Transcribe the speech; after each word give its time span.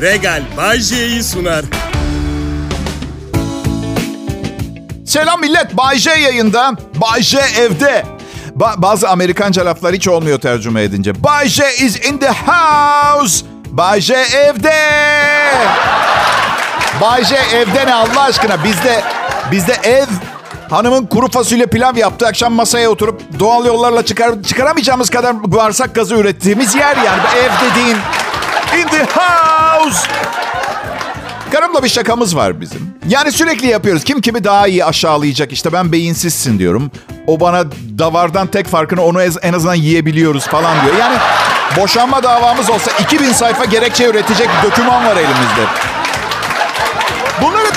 Regal 0.00 0.42
Bay 0.56 0.78
J'yi 0.80 1.22
sunar. 1.22 1.64
Selam 5.06 5.40
millet. 5.40 5.76
Bay 5.76 5.98
J 5.98 6.10
yayında. 6.10 6.72
Bay 6.94 7.22
J 7.22 7.38
evde. 7.38 8.04
Ba- 8.56 8.82
bazı 8.82 9.08
Amerikanca 9.08 9.64
laflar 9.66 9.94
hiç 9.94 10.08
olmuyor 10.08 10.38
tercüme 10.40 10.82
edince. 10.82 11.22
Bay 11.24 11.48
J 11.48 11.64
is 11.78 12.06
in 12.06 12.18
the 12.18 12.30
house. 12.32 13.44
Bay 13.70 14.00
J 14.00 14.14
evde. 14.14 14.74
Bay 17.00 17.24
J 17.24 17.36
evde 17.54 17.86
ne 17.86 17.94
Allah 17.94 18.22
aşkına? 18.22 18.64
Bizde 18.64 19.02
bizde 19.52 19.72
ev 19.82 20.06
hanımın 20.70 21.06
kuru 21.06 21.30
fasulye 21.30 21.66
pilav 21.66 21.96
yaptı. 21.96 22.26
Akşam 22.26 22.52
masaya 22.52 22.90
oturup 22.90 23.22
doğal 23.38 23.66
yollarla 23.66 24.04
çıkar, 24.04 24.42
çıkaramayacağımız 24.42 25.10
kadar 25.10 25.52
bağırsak 25.52 25.94
gazı 25.94 26.14
ürettiğimiz 26.14 26.74
yer 26.74 26.96
yani. 26.96 27.22
Ev 27.36 27.50
dediğin 27.70 27.96
in 28.78 28.88
the 28.88 29.04
house. 29.04 30.08
Karımla 31.52 31.82
bir 31.82 31.88
şakamız 31.88 32.36
var 32.36 32.60
bizim. 32.60 32.94
Yani 33.08 33.32
sürekli 33.32 33.66
yapıyoruz. 33.66 34.04
Kim 34.04 34.20
kimi 34.20 34.44
daha 34.44 34.66
iyi 34.66 34.84
aşağılayacak. 34.84 35.52
İşte 35.52 35.72
ben 35.72 35.92
beyinsizsin 35.92 36.58
diyorum. 36.58 36.90
O 37.26 37.40
bana 37.40 37.64
davardan 37.98 38.46
tek 38.46 38.66
farkını 38.66 39.02
onu 39.02 39.22
en 39.22 39.52
azından 39.52 39.74
yiyebiliyoruz 39.74 40.46
falan 40.46 40.84
diyor. 40.84 40.96
Yani 40.96 41.16
boşanma 41.80 42.22
davamız 42.22 42.70
olsa 42.70 42.90
2000 43.00 43.32
sayfa 43.32 43.64
gerekçe 43.64 44.06
üretecek 44.08 44.48
bir 44.48 44.70
doküman 44.70 45.04
var 45.06 45.16
elimizde. 45.16 45.66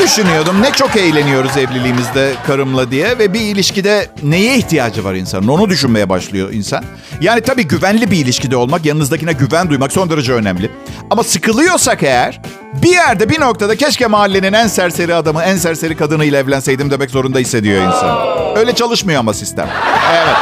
Düşünüyordum. 0.03 0.61
Ne 0.61 0.71
çok 0.71 0.95
eğleniyoruz 0.95 1.57
evliliğimizde 1.57 2.33
karımla 2.47 2.91
diye 2.91 3.19
ve 3.19 3.33
bir 3.33 3.39
ilişkide 3.39 4.07
neye 4.23 4.57
ihtiyacı 4.57 5.03
var 5.03 5.13
insanın? 5.13 5.47
Onu 5.47 5.69
düşünmeye 5.69 6.09
başlıyor 6.09 6.53
insan. 6.53 6.83
Yani 7.21 7.41
tabii 7.41 7.67
güvenli 7.67 8.11
bir 8.11 8.17
ilişkide 8.17 8.55
olmak, 8.55 8.85
yanınızdakine 8.85 9.33
güven 9.33 9.69
duymak 9.69 9.91
son 9.91 10.09
derece 10.09 10.33
önemli. 10.33 10.71
Ama 11.09 11.23
sıkılıyorsak 11.23 12.03
eğer 12.03 12.41
bir 12.73 12.89
yerde 12.89 13.29
bir 13.29 13.39
noktada 13.39 13.75
keşke 13.75 14.07
mahallenin 14.07 14.53
en 14.53 14.67
serseri 14.67 15.15
adamı, 15.15 15.43
en 15.43 15.57
serseri 15.57 15.97
kadınıyla 15.97 16.39
evlenseydim 16.39 16.91
demek 16.91 17.09
zorunda 17.09 17.39
hissediyor 17.39 17.87
insan. 17.87 18.17
Öyle 18.57 18.75
çalışmıyor 18.75 19.19
ama 19.19 19.33
sistem. 19.33 19.67
Evet. 20.13 20.35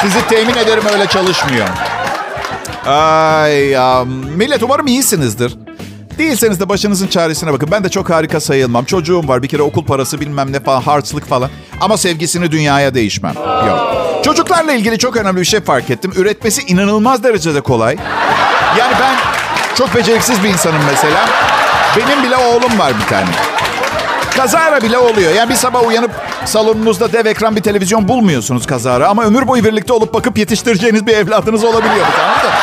Sizi 0.00 0.28
temin 0.28 0.56
ederim 0.56 0.84
öyle 0.92 1.06
çalışmıyor. 1.06 1.66
Ay 2.86 3.52
ya. 3.68 4.04
Millet 4.36 4.62
umarım 4.62 4.86
iyisinizdir. 4.86 5.65
Değilseniz 6.18 6.60
de 6.60 6.68
başınızın 6.68 7.06
çaresine 7.06 7.52
bakın. 7.52 7.68
Ben 7.72 7.84
de 7.84 7.88
çok 7.88 8.10
harika 8.10 8.40
sayılmam. 8.40 8.84
Çocuğum 8.84 9.28
var. 9.28 9.42
Bir 9.42 9.48
kere 9.48 9.62
okul 9.62 9.84
parası 9.84 10.20
bilmem 10.20 10.52
ne 10.52 10.60
falan. 10.60 10.80
Harçlık 10.82 11.28
falan. 11.28 11.50
Ama 11.80 11.96
sevgisini 11.96 12.50
dünyaya 12.50 12.94
değişmem. 12.94 13.34
Yok. 13.68 13.96
Çocuklarla 14.24 14.72
ilgili 14.72 14.98
çok 14.98 15.16
önemli 15.16 15.40
bir 15.40 15.44
şey 15.44 15.60
fark 15.60 15.90
ettim. 15.90 16.12
Üretmesi 16.16 16.62
inanılmaz 16.62 17.24
derecede 17.24 17.60
kolay. 17.60 17.96
Yani 18.78 18.94
ben 19.00 19.14
çok 19.74 19.94
beceriksiz 19.94 20.44
bir 20.44 20.48
insanım 20.48 20.80
mesela. 20.90 21.28
Benim 21.96 22.22
bile 22.22 22.36
oğlum 22.36 22.78
var 22.78 22.92
bir 23.02 23.06
tane. 23.08 23.26
Kazara 24.36 24.82
bile 24.82 24.98
oluyor. 24.98 25.32
Yani 25.34 25.50
bir 25.50 25.54
sabah 25.54 25.86
uyanıp 25.86 26.10
salonunuzda 26.44 27.12
dev 27.12 27.26
ekran 27.26 27.56
bir 27.56 27.62
televizyon 27.62 28.08
bulmuyorsunuz 28.08 28.66
kazara. 28.66 29.08
Ama 29.08 29.24
ömür 29.24 29.48
boyu 29.48 29.64
birlikte 29.64 29.92
olup 29.92 30.14
bakıp 30.14 30.38
yetiştireceğiniz 30.38 31.06
bir 31.06 31.12
evladınız 31.16 31.64
olabiliyor. 31.64 32.06
Anladın 32.24 32.50
mı? 32.50 32.56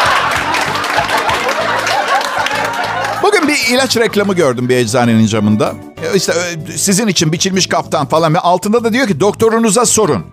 İlaç 3.70 3.98
reklamı 3.98 4.34
gördüm 4.34 4.70
bir 4.70 4.76
eczanenin 4.76 5.26
camında. 5.26 5.74
İşte 6.16 6.34
e, 6.34 6.78
sizin 6.78 7.08
için 7.08 7.32
biçilmiş 7.32 7.68
kaftan 7.68 8.06
falan 8.06 8.34
altında 8.34 8.84
da 8.84 8.94
diyor 8.94 9.08
ki 9.08 9.20
doktorunuza 9.20 9.86
sorun. 9.86 10.26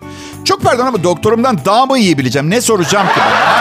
Çok 0.45 0.63
pardon 0.63 0.87
ama 0.87 1.05
doktorumdan 1.05 1.59
daha 1.65 1.87
mı 1.87 1.99
iyi 1.99 2.19
bileceğim? 2.19 2.51
Ne 2.51 2.61
soracağım 2.61 3.07
ki 3.07 3.15
ben? 3.17 3.61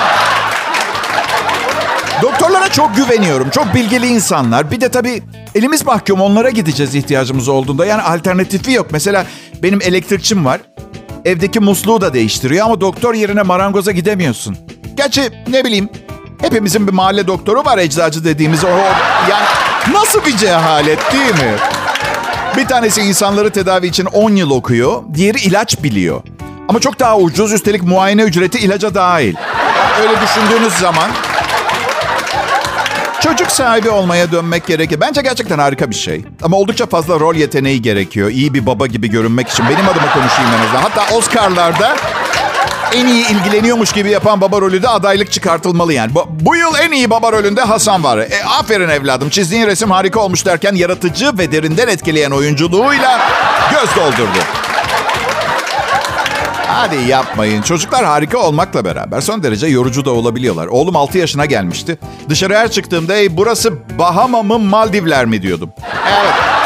Doktorlara 2.22 2.70
çok 2.70 2.95
güveniyorum. 2.95 3.50
Çok 3.50 3.73
bilgili 3.73 4.08
insanlar. 4.08 4.72
Bir 4.72 4.81
de 4.81 4.90
tabii 4.90 5.23
elimiz 5.56 5.86
mahkum 5.86 6.22
onlara 6.22 6.50
gideceğiz 6.50 6.95
ihtiyacımız 6.95 7.47
olduğunda. 7.47 7.86
Yani 7.86 8.02
alternatifi 8.02 8.72
yok. 8.72 8.88
Mesela 8.92 9.25
benim 9.64 9.81
elektrikçim 9.81 10.45
var. 10.45 10.62
Evdeki 11.25 11.59
musluğu 11.59 12.01
da 12.01 12.13
değiştiriyor 12.13 12.66
ama 12.66 12.81
doktor 12.81 13.13
yerine 13.13 13.41
marangoza 13.41 13.91
gidemiyorsun. 13.91 14.57
Gerçi 14.97 15.22
ne 15.47 15.63
bileyim 15.63 15.90
hepimizin 16.41 16.88
bir 16.88 16.94
mahalle 16.94 17.28
doktoru 17.28 17.66
var 17.66 17.78
eczacı 17.78 18.25
dediğimiz. 18.25 18.63
O, 18.63 18.68
yani 19.29 19.45
nasıl 19.94 20.25
bir 20.25 20.38
cehalet 20.38 21.13
değil 21.13 21.31
mi? 21.31 21.56
Bir 22.57 22.67
tanesi 22.67 23.01
insanları 23.01 23.50
tedavi 23.50 23.88
için 23.88 24.06
10 24.06 24.35
yıl 24.35 24.51
okuyor. 24.51 25.03
Diğeri 25.13 25.38
ilaç 25.38 25.84
biliyor. 25.84 26.22
Ama 26.67 26.79
çok 26.79 27.00
daha 27.00 27.17
ucuz 27.17 27.53
üstelik 27.53 27.84
muayene 27.84 28.22
ücreti 28.22 28.59
ilaca 28.59 28.95
dahil. 28.95 29.35
Öyle 30.01 30.13
düşündüğünüz 30.22 30.73
zaman 30.73 31.09
Çocuk 33.23 33.51
sahibi 33.51 33.89
olmaya 33.89 34.31
dönmek 34.31 34.68
gerekir. 34.68 35.01
Bence 35.01 35.22
gerçekten 35.22 35.59
harika 35.59 35.89
bir 35.89 35.95
şey. 35.95 36.25
Ama 36.41 36.57
oldukça 36.57 36.85
fazla 36.85 37.19
rol 37.19 37.35
yeteneği 37.35 37.81
gerekiyor. 37.81 38.29
İyi 38.29 38.53
bir 38.53 38.66
baba 38.66 38.88
gibi 38.88 39.09
görünmek 39.09 39.50
için. 39.50 39.66
Benim 39.69 39.89
adıma 39.89 40.13
konuşayım 40.13 40.51
en 40.59 40.66
azından. 40.66 40.81
Hatta 40.81 41.16
Oscar'larda 41.16 41.95
en 42.94 43.07
iyi 43.07 43.27
ilgileniyormuş 43.29 43.91
gibi 43.91 44.09
yapan 44.09 44.41
baba 44.41 44.61
rolü 44.61 44.83
de 44.83 44.88
adaylık 44.88 45.31
çıkartılmalı 45.31 45.94
yani. 45.94 46.16
Bu, 46.16 46.27
bu 46.29 46.55
yıl 46.55 46.73
en 46.81 46.91
iyi 46.91 47.09
baba 47.09 47.31
rolünde 47.31 47.61
Hasan 47.61 48.03
var. 48.03 48.17
E, 48.17 48.29
aferin 48.59 48.89
evladım 48.89 49.29
çizdiğin 49.29 49.67
resim 49.67 49.91
harika 49.91 50.19
olmuş 50.19 50.45
derken 50.45 50.75
yaratıcı 50.75 51.38
ve 51.38 51.51
derinden 51.51 51.88
etkileyen 51.88 52.31
oyunculuğuyla 52.31 53.19
göz 53.72 53.95
doldurdu. 53.95 54.39
Hadi 56.67 56.95
yapmayın. 56.95 57.61
Çocuklar 57.61 58.05
harika 58.05 58.38
olmakla 58.38 58.85
beraber 58.85 59.21
son 59.21 59.44
derece 59.44 59.67
yorucu 59.67 60.06
da 60.06 60.11
olabiliyorlar. 60.11 60.67
Oğlum 60.67 60.95
6 60.95 61.17
yaşına 61.17 61.45
gelmişti. 61.45 62.00
Dışarı 62.29 62.56
her 62.56 62.71
çıktığımda 62.71 63.16
Ey, 63.16 63.38
burası 63.38 63.73
Bahama 64.00 64.44
mı 64.44 64.59
Maldivler 64.59 65.25
mi 65.25 65.41
diyordum. 65.41 65.69
Evet. 66.07 66.59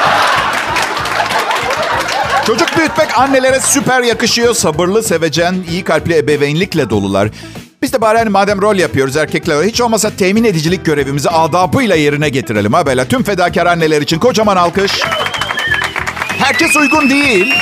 Çocuk 2.48 2.78
büyütmek 2.78 3.18
annelere 3.18 3.60
süper 3.60 4.04
yakışıyor. 4.04 4.54
Sabırlı, 4.54 5.04
sevecen, 5.04 5.56
iyi 5.72 5.84
kalpli 5.84 6.18
ebeveynlikle 6.18 6.90
dolular. 6.90 7.30
Biz 7.82 7.94
de 7.94 8.02
bari 8.02 8.18
hani 8.18 8.30
madem 8.30 8.62
rol 8.62 8.76
yapıyoruz 8.76 9.18
erkekler 9.18 9.64
hiç 9.64 9.82
olmasa 9.82 10.10
temin 10.10 10.44
edicilik 10.44 10.86
görevimizi 10.86 11.30
adabıyla 11.30 11.96
yerine 11.96 12.30
getirelim 12.30 12.74
ha. 12.74 12.84
Tüm 13.10 13.24
fedakar 13.24 13.66
anneler 13.66 14.02
için 14.02 14.20
kocaman 14.20 14.58
alkış. 14.58 15.02
Herkes 16.38 16.76
uygun 16.76 17.10
değil. 17.10 17.54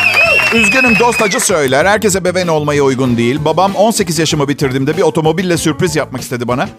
Üzgünüm 0.53 1.00
dost 1.00 1.22
acı 1.22 1.40
söyler. 1.40 1.86
Herkese 1.86 2.24
bebeğin 2.24 2.47
olmaya 2.47 2.84
uygun 2.84 3.18
değil. 3.18 3.40
Babam 3.46 3.75
18 3.75 4.20
yaşımı 4.20 4.47
bitirdiğimde 4.47 4.97
bir 4.97 5.02
otomobille 5.02 5.58
sürpriz 5.58 5.96
yapmak 5.96 6.22
istedi 6.22 6.47
bana. 6.47 6.70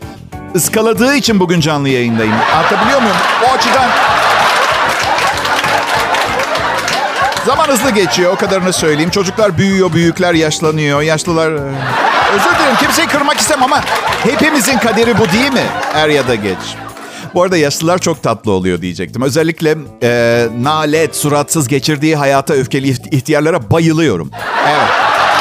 Iskaladığı 0.55 1.15
için 1.15 1.41
bugün 1.41 1.61
canlı 1.61 1.89
yayındayım. 1.89 2.35
Anlatabiliyor 2.55 3.03
muyum? 3.03 3.17
O 3.49 3.53
açıdan... 3.55 3.91
Zaman 7.47 7.69
hızlı 7.69 7.91
geçiyor 7.91 8.33
o 8.33 8.37
kadarını 8.37 8.73
söyleyeyim. 8.73 9.11
Çocuklar 9.11 9.59
büyüyor, 9.59 9.93
büyükler 9.93 10.35
yaşlanıyor. 10.35 11.03
Yaşlılar... 11.03 11.53
Özür 12.35 12.59
dilerim 12.59 12.77
kimseyi 12.81 13.09
kırmak 13.09 13.41
istemem 13.41 13.65
ama 13.65 13.81
hepimizin 14.23 14.79
kaderi 14.79 15.19
bu 15.19 15.33
değil 15.33 15.53
mi? 15.53 15.65
Er 15.95 16.09
ya 16.09 16.29
da 16.29 16.35
geç. 16.35 16.59
Bu 17.35 17.43
arada 17.43 17.57
yaşlılar 17.57 17.99
çok 17.99 18.23
tatlı 18.23 18.53
oluyor 18.53 18.83
diyecektim. 18.83 19.23
Özellikle 19.23 19.77
e, 20.03 20.47
nalet, 20.61 21.17
suratsız 21.17 21.69
geçirdiği 21.69 22.17
hayata 22.17 22.55
öfkeli 22.55 22.89
ihtiyarlara 22.89 23.71
bayılıyorum. 23.71 24.31
Evet. 24.69 24.89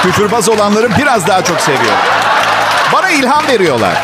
Küfürbaz 0.04 0.50
olanları 0.50 0.90
biraz 0.98 1.28
daha 1.28 1.44
çok 1.44 1.60
seviyorum. 1.62 2.00
Bana 2.94 3.10
ilham 3.10 3.48
veriyorlar. 3.48 4.04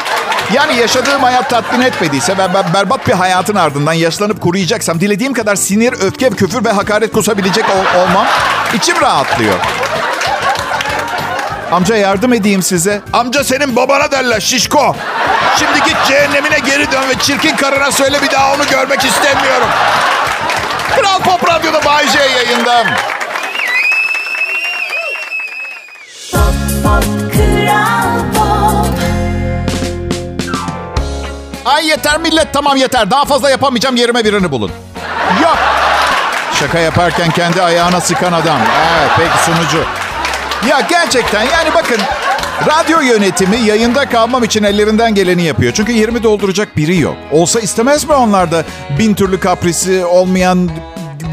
Yani 0.53 0.75
yaşadığım 0.75 1.24
hayat 1.24 1.50
tatmin 1.50 1.81
etmediyse 1.81 2.34
ve 2.38 2.53
ben 2.53 2.74
berbat 2.74 3.08
bir 3.08 3.13
hayatın 3.13 3.56
ardından 3.56 3.94
yaşlanıp 3.94 4.41
kuruyacaksam 4.41 5.00
dilediğim 5.00 5.34
kadar 5.34 5.56
sinir, 5.56 5.94
öfke, 5.94 6.30
küfür 6.30 6.66
ve 6.66 6.72
hakaret 6.72 7.12
kusabilecek 7.13 7.66
ol- 7.69 8.00
olmam 8.02 8.25
içim 8.74 9.02
rahatlıyor. 9.02 9.53
Amca 11.72 11.96
yardım 11.96 12.34
edeyim 12.34 12.63
size. 12.63 13.02
Amca 13.13 13.44
senin 13.44 13.75
babana 13.75 14.12
derler 14.12 14.40
şişko. 14.40 14.96
Şimdi 15.59 15.84
git 15.85 15.97
cehennemine 16.08 16.59
geri 16.59 16.91
dön 16.91 17.09
ve 17.09 17.19
çirkin 17.22 17.56
karına 17.56 17.91
söyle 17.91 18.22
bir 18.22 18.31
daha 18.31 18.53
onu 18.53 18.68
görmek 18.72 19.06
istemiyorum. 19.06 19.67
Kral 20.96 21.20
Pop 21.20 21.50
Radyo'da 21.50 21.85
Bay 21.85 22.08
J 22.08 22.20
yayında. 22.20 22.84
Ay 31.67 31.87
yeter 31.87 32.19
millet 32.19 32.53
tamam 32.53 32.78
yeter. 32.78 33.11
Daha 33.11 33.25
fazla 33.25 33.49
yapamayacağım 33.49 33.96
yerime 33.96 34.25
birini 34.25 34.52
bulun. 34.52 34.72
Yok. 35.43 35.58
Şaka 36.53 36.79
yaparken 36.79 37.31
kendi 37.31 37.61
ayağına 37.61 38.02
sıkan 38.02 38.34
adam. 38.34 38.58
Evet 38.99 39.11
peki 39.17 39.43
sunucu. 39.46 39.84
Ya 40.69 40.81
gerçekten 40.81 41.41
yani 41.41 41.73
bakın 41.75 41.97
radyo 42.67 43.02
yönetimi 43.02 43.58
yayında 43.58 44.09
kalmam 44.09 44.43
için 44.43 44.64
ellerinden 44.64 45.16
geleni 45.16 45.43
yapıyor. 45.43 45.73
Çünkü 45.73 45.91
yerimi 45.91 46.23
dolduracak 46.23 46.78
biri 46.78 46.99
yok. 46.99 47.16
Olsa 47.31 47.59
istemez 47.59 48.03
mi 48.05 48.14
onlarda 48.14 48.64
bin 48.99 49.14
türlü 49.14 49.40
kaprisi 49.40 50.05
olmayan 50.05 50.69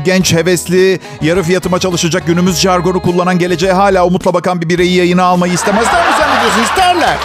genç 0.04 0.32
hevesli, 0.32 1.00
yarı 1.22 1.42
fiyatıma 1.42 1.80
çalışacak 1.80 2.26
günümüz 2.26 2.56
jargonu 2.56 3.02
kullanan 3.02 3.38
geleceğe 3.38 3.72
hala 3.72 4.06
umutla 4.06 4.34
bakan 4.34 4.60
bir 4.62 4.68
bireyi 4.68 4.96
yayına 4.96 5.24
almayı 5.24 5.52
istemezler 5.52 6.06
mi 6.06 6.14
zannediyorsun? 6.18 6.62
İsterler. 6.62 7.16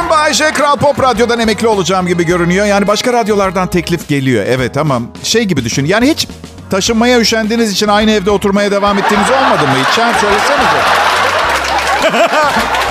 Adı 0.00 0.06
Adım 0.06 0.10
Bayece. 0.10 0.52
Kral 0.52 0.76
Pop 0.76 1.02
Radyo'dan 1.02 1.40
emekli 1.40 1.68
olacağım 1.68 2.06
gibi 2.06 2.26
görünüyor. 2.26 2.66
Yani 2.66 2.86
başka 2.86 3.12
radyolardan 3.12 3.66
teklif 3.68 4.08
geliyor. 4.08 4.44
Evet 4.48 4.76
ama 4.76 5.00
şey 5.22 5.44
gibi 5.44 5.64
düşün. 5.64 5.84
Yani 5.86 6.10
hiç 6.10 6.28
taşınmaya 6.70 7.20
üşendiğiniz 7.20 7.72
için 7.72 7.88
aynı 7.88 8.10
evde 8.10 8.30
oturmaya 8.30 8.70
devam 8.70 8.98
ettiğiniz 8.98 9.30
olmadı 9.30 9.62
mı 9.62 9.74
hiç? 9.78 9.98
Ha, 9.98 10.12
söylesenize. 10.20 10.80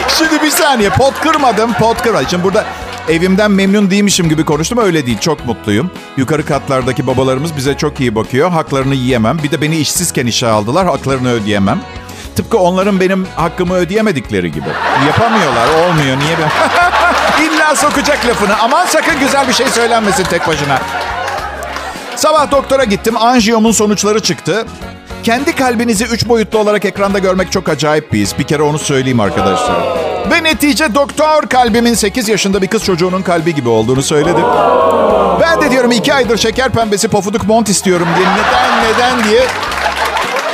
Şimdi 0.17 0.44
bir 0.44 0.50
saniye. 0.50 0.89
Pot 0.89 1.19
kırmadım. 1.21 1.73
Pot 1.73 2.01
kırmadım. 2.01 2.27
Şimdi 2.29 2.44
burada 2.44 2.65
evimden 3.09 3.51
memnun 3.51 3.91
değilmişim 3.91 4.29
gibi 4.29 4.45
konuştum. 4.45 4.77
Öyle 4.77 5.06
değil. 5.06 5.17
Çok 5.19 5.45
mutluyum. 5.45 5.91
Yukarı 6.17 6.45
katlardaki 6.45 7.07
babalarımız 7.07 7.57
bize 7.57 7.77
çok 7.77 8.00
iyi 8.00 8.15
bakıyor. 8.15 8.50
Haklarını 8.50 8.95
yiyemem. 8.95 9.39
Bir 9.44 9.51
de 9.51 9.61
beni 9.61 9.77
işsizken 9.77 10.25
işe 10.25 10.47
aldılar. 10.47 10.85
Haklarını 10.85 11.31
ödeyemem. 11.31 11.81
Tıpkı 12.39 12.57
onların 12.57 13.00
benim 13.00 13.27
hakkımı 13.36 13.74
ödeyemedikleri 13.74 14.51
gibi. 14.51 14.69
Yapamıyorlar. 15.07 15.68
Olmuyor. 15.68 16.18
Niye 16.19 16.38
ben? 16.39 17.44
İlla 17.44 17.75
sokacak 17.75 18.25
lafını. 18.27 18.59
Aman 18.62 18.86
sakın 18.86 19.19
güzel 19.19 19.47
bir 19.47 19.53
şey 19.53 19.68
söylenmesin 19.68 20.24
tek 20.24 20.47
başına. 20.47 20.80
Sabah 22.15 22.51
doktora 22.51 22.83
gittim. 22.83 23.18
Anjiyomun 23.18 23.71
sonuçları 23.71 24.19
çıktı. 24.19 24.65
Kendi 25.24 25.56
kalbinizi 25.56 26.06
üç 26.06 26.27
boyutlu 26.27 26.59
olarak 26.59 26.86
ekranda 26.86 27.19
görmek 27.19 27.51
çok 27.51 27.69
acayip 27.69 28.13
bir 28.13 28.19
his. 28.19 28.39
Bir 28.39 28.44
kere 28.44 28.62
onu 28.62 28.80
söyleyeyim 28.80 29.19
arkadaşlar. 29.19 29.77
Ve 30.31 30.44
netice 30.44 30.95
doktor 30.95 31.44
kalbimin 31.50 31.94
8 31.94 32.30
yaşında 32.30 32.62
bir 32.62 32.68
kız 32.68 32.83
çocuğunun 32.83 33.21
kalbi 33.21 33.56
gibi 33.56 33.69
olduğunu 33.69 34.01
söyledi. 34.01 34.39
Ben 35.42 35.62
de 35.62 35.71
diyorum 35.71 35.92
iki 35.92 36.13
aydır 36.13 36.38
şeker 36.38 36.69
pembesi 36.69 37.07
pofuduk 37.07 37.47
mont 37.47 37.69
istiyorum 37.69 38.07
diye. 38.18 38.27
Neden 38.27 38.83
neden 38.83 39.24
diye 39.24 39.42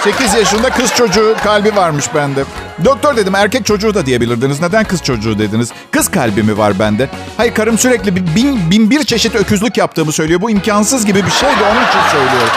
8 0.06 0.34
yaşında 0.34 0.70
kız 0.70 0.94
çocuğu 0.94 1.36
kalbi 1.44 1.76
varmış 1.76 2.06
bende. 2.16 2.44
Doktor 2.86 3.16
dedim 3.16 3.36
erkek 3.36 3.66
çocuğu 3.66 3.94
da 3.94 4.06
diyebilirdiniz. 4.06 4.62
Neden 4.62 4.84
kız 4.84 5.04
çocuğu 5.04 5.40
dediniz? 5.40 5.72
Kız 5.92 6.12
kalbi 6.12 6.44
mi 6.44 6.58
var 6.58 6.80
bende? 6.80 7.10
Hayır 7.38 7.54
karım 7.54 7.78
sürekli 7.78 8.16
bir 8.16 8.36
bin, 8.36 8.72
bin 8.72 8.90
bir 8.90 9.04
çeşit 9.04 9.36
öküzlük 9.36 9.78
yaptığımı 9.78 10.12
söylüyor. 10.12 10.42
Bu 10.42 10.50
imkansız 10.50 11.06
gibi 11.06 11.26
bir 11.26 11.32
şey 11.32 11.50
de 11.50 11.64
onun 11.64 11.88
için 11.88 12.00
söylüyorum. 12.12 12.54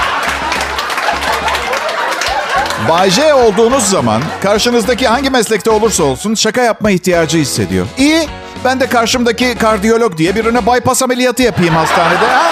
Bay 2.89 3.11
J 3.11 3.35
olduğunuz 3.35 3.85
zaman 3.85 4.23
karşınızdaki 4.43 5.09
hangi 5.09 5.31
meslekte 5.31 5.71
olursa 5.71 6.05
olsun 6.05 6.35
şaka 6.35 6.63
yapma 6.63 6.91
ihtiyacı 6.91 7.39
hissediyor. 7.39 7.87
İyi, 7.99 8.29
ben 8.65 8.81
de 8.81 8.87
karşımdaki 8.87 9.55
kardiyolog 9.55 10.17
diye 10.17 10.35
birine 10.35 10.67
bypass 10.67 11.03
ameliyatı 11.03 11.43
yapayım 11.43 11.75
hastanede. 11.75 12.27
Ha? 12.27 12.51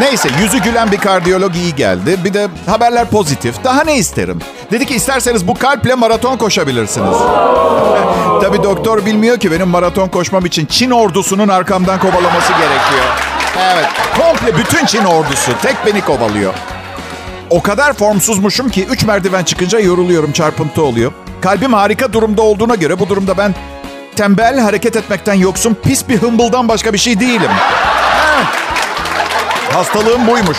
Neyse 0.00 0.28
yüzü 0.40 0.58
gülen 0.58 0.92
bir 0.92 0.96
kardiyolog 0.96 1.56
iyi 1.56 1.74
geldi. 1.74 2.16
Bir 2.24 2.34
de 2.34 2.48
haberler 2.66 3.10
pozitif. 3.10 3.64
Daha 3.64 3.84
ne 3.84 3.96
isterim? 3.96 4.40
Dedi 4.70 4.86
ki 4.86 4.94
isterseniz 4.94 5.48
bu 5.48 5.54
kalple 5.54 5.94
maraton 5.94 6.36
koşabilirsiniz. 6.36 7.16
Tabii 8.42 8.62
doktor 8.62 9.06
bilmiyor 9.06 9.38
ki 9.38 9.50
benim 9.52 9.68
maraton 9.68 10.08
koşmam 10.08 10.46
için 10.46 10.66
Çin 10.66 10.90
ordusunun 10.90 11.48
arkamdan 11.48 11.98
kovalaması 11.98 12.52
gerekiyor. 12.52 13.04
Evet 13.74 13.86
komple 14.18 14.58
bütün 14.58 14.86
Çin 14.86 15.04
ordusu 15.04 15.52
tek 15.62 15.76
beni 15.86 16.00
kovalıyor. 16.00 16.54
O 17.50 17.62
kadar 17.62 17.92
formsuzmuşum 17.92 18.68
ki 18.68 18.84
3 18.84 19.04
merdiven 19.04 19.44
çıkınca 19.44 19.78
yoruluyorum, 19.78 20.32
çarpıntı 20.32 20.82
oluyor. 20.82 21.12
Kalbim 21.40 21.72
harika 21.72 22.12
durumda 22.12 22.42
olduğuna 22.42 22.74
göre 22.74 22.98
bu 22.98 23.08
durumda 23.08 23.38
ben 23.38 23.54
tembel, 24.16 24.58
hareket 24.60 24.96
etmekten 24.96 25.34
yoksun, 25.34 25.76
pis 25.82 26.08
bir 26.08 26.22
hımbıldan 26.22 26.68
başka 26.68 26.92
bir 26.92 26.98
şey 26.98 27.20
değilim. 27.20 27.50
Hastalığım 29.72 30.26
buymuş. 30.26 30.58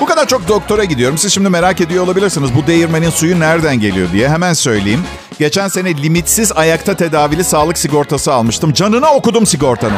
Bu 0.00 0.06
kadar 0.06 0.26
çok 0.28 0.48
doktora 0.48 0.84
gidiyorum. 0.84 1.18
Siz 1.18 1.34
şimdi 1.34 1.48
merak 1.48 1.80
ediyor 1.80 2.04
olabilirsiniz. 2.04 2.54
Bu 2.54 2.66
değirmenin 2.66 3.10
suyu 3.10 3.40
nereden 3.40 3.80
geliyor 3.80 4.08
diye. 4.12 4.28
Hemen 4.28 4.52
söyleyeyim. 4.52 5.04
Geçen 5.38 5.68
sene 5.68 6.02
limitsiz 6.02 6.52
ayakta 6.52 6.94
tedavili 6.94 7.44
sağlık 7.44 7.78
sigortası 7.78 8.32
almıştım. 8.32 8.72
Canına 8.72 9.10
okudum 9.14 9.46
sigortanın. 9.46 9.96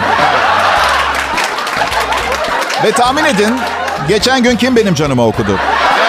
Ve 2.85 2.93
tahmin 2.93 3.25
edin 3.25 3.61
geçen 4.09 4.43
gün 4.43 4.57
kim 4.57 4.77
benim 4.77 4.95
canıma 4.95 5.27
okudu? 5.27 5.59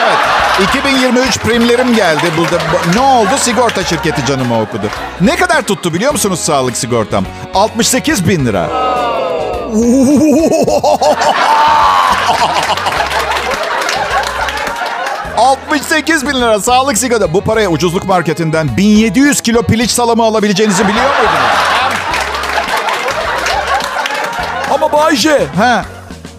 Evet. 0.05 0.69
2023 0.69 1.39
primlerim 1.39 1.95
geldi. 1.95 2.25
Burada 2.37 2.63
ne 2.95 2.99
oldu? 3.01 3.29
Sigorta 3.37 3.83
şirketi 3.83 4.25
canıma 4.25 4.61
okudu. 4.61 4.87
Ne 5.21 5.35
kadar 5.35 5.61
tuttu 5.61 5.93
biliyor 5.93 6.11
musunuz 6.11 6.39
sağlık 6.39 6.77
sigortam? 6.77 7.25
68 7.53 8.27
bin 8.27 8.45
lira. 8.45 8.69
68 15.37 16.23
bin 16.27 16.33
lira 16.33 16.59
sağlık 16.59 16.97
sigorta. 16.97 17.33
Bu 17.33 17.41
paraya 17.41 17.69
ucuzluk 17.69 18.05
marketinden 18.05 18.77
1700 18.77 19.41
kilo 19.41 19.63
piliç 19.63 19.91
salamı 19.91 20.23
alabileceğinizi 20.23 20.87
biliyor 20.87 21.05
muydunuz? 21.05 21.55
Ama 24.73 24.91
Bayce. 24.91 25.39
He. 25.57 25.81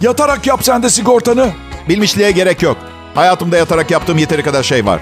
Yatarak 0.01 0.47
yap 0.47 0.59
sen 0.63 0.83
de 0.83 0.89
sigortanı. 0.89 1.49
Bilmişliğe 1.89 2.31
gerek 2.31 2.61
yok. 2.61 2.77
Hayatımda 3.15 3.57
yatarak 3.57 3.91
yaptığım 3.91 4.17
yeteri 4.17 4.43
kadar 4.43 4.63
şey 4.63 4.85
var. 4.85 4.99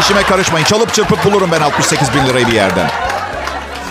İşime 0.00 0.22
karışmayın. 0.22 0.64
Çalıp 0.64 0.94
çırpıp 0.94 1.24
bulurum 1.24 1.50
ben 1.52 1.60
68 1.60 2.14
bin 2.14 2.26
lirayı 2.26 2.46
bir 2.46 2.52
yerden. 2.52 3.05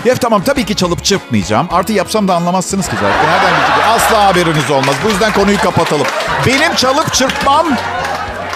Ya 0.05 0.15
tamam 0.15 0.43
tabii 0.43 0.65
ki 0.65 0.75
çalıp 0.75 1.03
çırpmayacağım. 1.03 1.67
Artı 1.71 1.93
yapsam 1.93 2.27
da 2.27 2.35
anlamazsınız 2.35 2.87
ki 2.89 2.95
zaten. 2.95 3.31
Nereden 3.31 3.53
bilecek? 3.55 3.85
Asla 3.87 4.25
haberiniz 4.25 4.71
olmaz. 4.71 4.95
Bu 5.05 5.09
yüzden 5.09 5.33
konuyu 5.33 5.57
kapatalım. 5.57 6.07
Benim 6.45 6.75
çalıp 6.75 7.13
çırpmam 7.13 7.67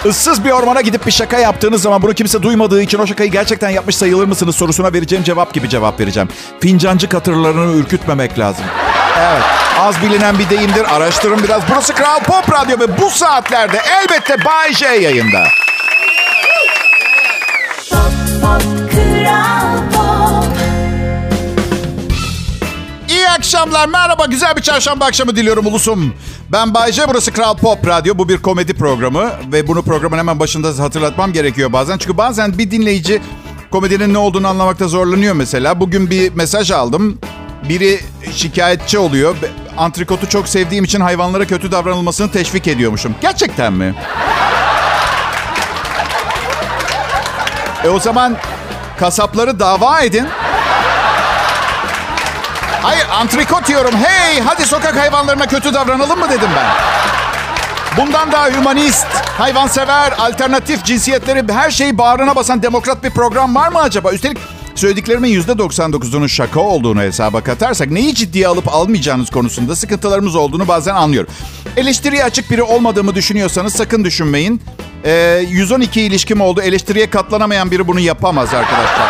ıssız 0.06 0.44
bir 0.44 0.50
ormana 0.50 0.80
gidip 0.80 1.06
bir 1.06 1.10
şaka 1.10 1.38
yaptığınız 1.38 1.82
zaman 1.82 2.02
bunu 2.02 2.14
kimse 2.14 2.42
duymadığı 2.42 2.82
için 2.82 2.98
o 2.98 3.06
şakayı 3.06 3.30
gerçekten 3.30 3.70
yapmış 3.70 3.96
sayılır 3.96 4.26
mısınız 4.26 4.56
sorusuna 4.56 4.92
vereceğim 4.92 5.24
cevap 5.24 5.54
gibi 5.54 5.68
cevap 5.68 6.00
vereceğim. 6.00 6.28
Fincancı 6.60 7.08
katırlarını 7.08 7.76
ürkütmemek 7.76 8.38
lazım. 8.38 8.64
Evet. 9.18 9.42
Az 9.78 10.02
bilinen 10.02 10.38
bir 10.38 10.50
deyimdir. 10.50 10.96
Araştırın 10.96 11.42
biraz. 11.44 11.62
Burası 11.70 11.94
Kral 11.94 12.20
Pop 12.20 12.52
Radyo 12.52 12.78
ve 12.78 13.00
bu 13.00 13.10
saatlerde 13.10 13.80
elbette 14.02 14.44
Bay 14.44 14.72
J 14.74 14.86
yayında. 14.86 15.44
Akşamlar. 23.40 23.88
Merhaba. 23.88 24.26
Güzel 24.26 24.56
bir 24.56 24.62
çarşamba 24.62 25.04
akşamı 25.04 25.36
diliyorum 25.36 25.66
ulusum. 25.66 26.14
Ben 26.52 26.74
Bayce. 26.74 27.08
Burası 27.08 27.32
Kral 27.32 27.56
Pop 27.56 27.86
Radyo. 27.86 28.18
Bu 28.18 28.28
bir 28.28 28.38
komedi 28.38 28.74
programı. 28.74 29.30
Ve 29.52 29.66
bunu 29.68 29.82
programın 29.82 30.18
hemen 30.18 30.40
başında 30.40 30.82
hatırlatmam 30.82 31.32
gerekiyor 31.32 31.72
bazen. 31.72 31.98
Çünkü 31.98 32.16
bazen 32.16 32.58
bir 32.58 32.70
dinleyici 32.70 33.22
komedinin 33.70 34.14
ne 34.14 34.18
olduğunu 34.18 34.48
anlamakta 34.48 34.88
zorlanıyor 34.88 35.34
mesela. 35.34 35.80
Bugün 35.80 36.10
bir 36.10 36.34
mesaj 36.34 36.70
aldım. 36.70 37.18
Biri 37.68 38.00
şikayetçi 38.32 38.98
oluyor. 38.98 39.36
Antrikotu 39.76 40.28
çok 40.28 40.48
sevdiğim 40.48 40.84
için 40.84 41.00
hayvanlara 41.00 41.44
kötü 41.46 41.72
davranılmasını 41.72 42.32
teşvik 42.32 42.68
ediyormuşum. 42.68 43.14
Gerçekten 43.20 43.72
mi? 43.72 43.94
E 47.84 47.88
o 47.88 48.00
zaman 48.00 48.36
kasapları 48.98 49.60
dava 49.60 50.00
edin. 50.00 50.26
Hayır 52.82 53.06
antrikot 53.12 53.68
diyorum. 53.68 53.94
Hey 54.04 54.40
hadi 54.40 54.66
sokak 54.66 54.96
hayvanlarına 54.96 55.46
kötü 55.46 55.74
davranalım 55.74 56.18
mı 56.18 56.26
dedim 56.30 56.48
ben. 56.56 56.66
Bundan 57.96 58.32
daha 58.32 58.48
hümanist, 58.48 59.06
hayvansever, 59.38 60.12
alternatif 60.18 60.84
cinsiyetleri 60.84 61.52
her 61.52 61.70
şeyi 61.70 61.98
bağrına 61.98 62.36
basan 62.36 62.62
demokrat 62.62 63.04
bir 63.04 63.10
program 63.10 63.54
var 63.54 63.68
mı 63.72 63.78
acaba? 63.78 64.12
Üstelik 64.12 64.38
söylediklerimin 64.74 65.40
%99'unun 65.42 66.28
şaka 66.28 66.60
olduğunu 66.60 67.00
hesaba 67.00 67.40
katarsak 67.40 67.90
neyi 67.90 68.14
ciddiye 68.14 68.48
alıp 68.48 68.74
almayacağınız 68.74 69.30
konusunda 69.30 69.76
sıkıntılarımız 69.76 70.36
olduğunu 70.36 70.68
bazen 70.68 70.94
anlıyorum. 70.94 71.32
Eleştiriye 71.76 72.24
açık 72.24 72.50
biri 72.50 72.62
olmadığımı 72.62 73.14
düşünüyorsanız 73.14 73.72
sakın 73.74 74.04
düşünmeyin. 74.04 74.62
Ee, 75.04 75.44
112 75.48 76.02
ilişkim 76.02 76.40
oldu. 76.40 76.60
Eleştiriye 76.62 77.10
katlanamayan 77.10 77.70
biri 77.70 77.88
bunu 77.88 78.00
yapamaz 78.00 78.54
arkadaşlar. 78.54 79.08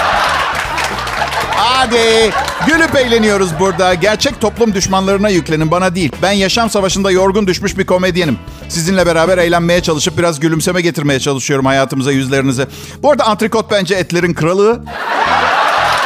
Hadi. 1.56 2.30
Gülüp 2.66 2.96
eğleniyoruz 2.96 3.50
burada. 3.60 3.94
Gerçek 3.94 4.40
toplum 4.40 4.74
düşmanlarına 4.74 5.28
yüklenin 5.28 5.70
bana 5.70 5.94
değil. 5.94 6.12
Ben 6.22 6.32
yaşam 6.32 6.70
savaşında 6.70 7.10
yorgun 7.10 7.46
düşmüş 7.46 7.78
bir 7.78 7.86
komedyenim. 7.86 8.38
Sizinle 8.68 9.06
beraber 9.06 9.38
eğlenmeye 9.38 9.82
çalışıp 9.82 10.18
biraz 10.18 10.40
gülümseme 10.40 10.80
getirmeye 10.80 11.20
çalışıyorum 11.20 11.66
hayatımıza, 11.66 12.12
yüzlerinize. 12.12 12.66
Bu 13.02 13.10
arada 13.10 13.24
antrikot 13.24 13.70
bence 13.70 13.94
etlerin 13.94 14.34
kralı. 14.34 14.82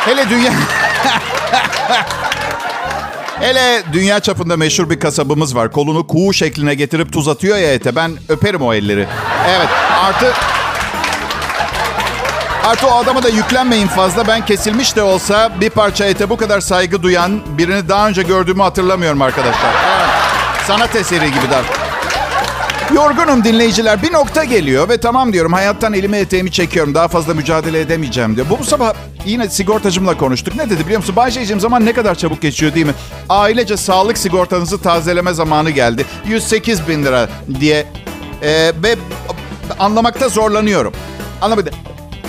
Hele 0.04 0.30
dünya... 0.30 0.52
Hele 3.40 3.82
dünya 3.92 4.20
çapında 4.20 4.56
meşhur 4.56 4.90
bir 4.90 5.00
kasabımız 5.00 5.56
var. 5.56 5.72
Kolunu 5.72 6.06
kuğu 6.06 6.32
şekline 6.32 6.74
getirip 6.74 7.12
tuz 7.12 7.28
atıyor 7.28 7.56
ya 7.56 7.72
ete. 7.72 7.96
Ben 7.96 8.12
öperim 8.28 8.62
o 8.62 8.74
elleri. 8.74 9.06
Evet 9.48 9.68
artı... 10.04 10.32
Artı 12.64 12.86
o 12.86 12.90
adama 12.90 13.22
da 13.22 13.28
yüklenmeyin 13.28 13.86
fazla. 13.86 14.26
Ben 14.26 14.44
kesilmiş 14.46 14.96
de 14.96 15.02
olsa 15.02 15.60
bir 15.60 15.70
parça 15.70 16.04
ete 16.04 16.30
bu 16.30 16.36
kadar 16.36 16.60
saygı 16.60 17.02
duyan 17.02 17.58
birini 17.58 17.88
daha 17.88 18.08
önce 18.08 18.22
gördüğümü 18.22 18.62
hatırlamıyorum 18.62 19.22
arkadaşlar. 19.22 19.74
Sanat 20.66 20.96
eseri 20.96 21.26
gibi 21.26 21.50
dar. 21.50 21.64
Yorgunum 22.94 23.44
dinleyiciler. 23.44 24.02
Bir 24.02 24.12
nokta 24.12 24.44
geliyor 24.44 24.88
ve 24.88 24.96
tamam 25.00 25.32
diyorum 25.32 25.52
hayattan 25.52 25.92
elimi 25.92 26.16
eteğimi 26.16 26.52
çekiyorum. 26.52 26.94
Daha 26.94 27.08
fazla 27.08 27.34
mücadele 27.34 27.80
edemeyeceğim 27.80 28.36
diyor. 28.36 28.46
Bu, 28.50 28.58
bu 28.58 28.64
sabah 28.64 28.94
yine 29.24 29.48
sigortacımla 29.48 30.16
konuştuk. 30.16 30.54
Ne 30.56 30.70
dedi 30.70 30.84
biliyor 30.84 31.00
musun? 31.00 31.16
Bayşe'cim 31.16 31.60
zaman 31.60 31.86
ne 31.86 31.92
kadar 31.92 32.14
çabuk 32.14 32.42
geçiyor 32.42 32.74
değil 32.74 32.86
mi? 32.86 32.94
Ailece 33.28 33.76
sağlık 33.76 34.18
sigortanızı 34.18 34.82
tazeleme 34.82 35.34
zamanı 35.34 35.70
geldi. 35.70 36.04
108 36.26 36.88
bin 36.88 37.04
lira 37.04 37.28
diye. 37.60 37.86
Ee, 38.42 38.72
ve 38.82 38.96
anlamakta 39.78 40.28
zorlanıyorum. 40.28 40.92
Anlamadım. 41.42 41.74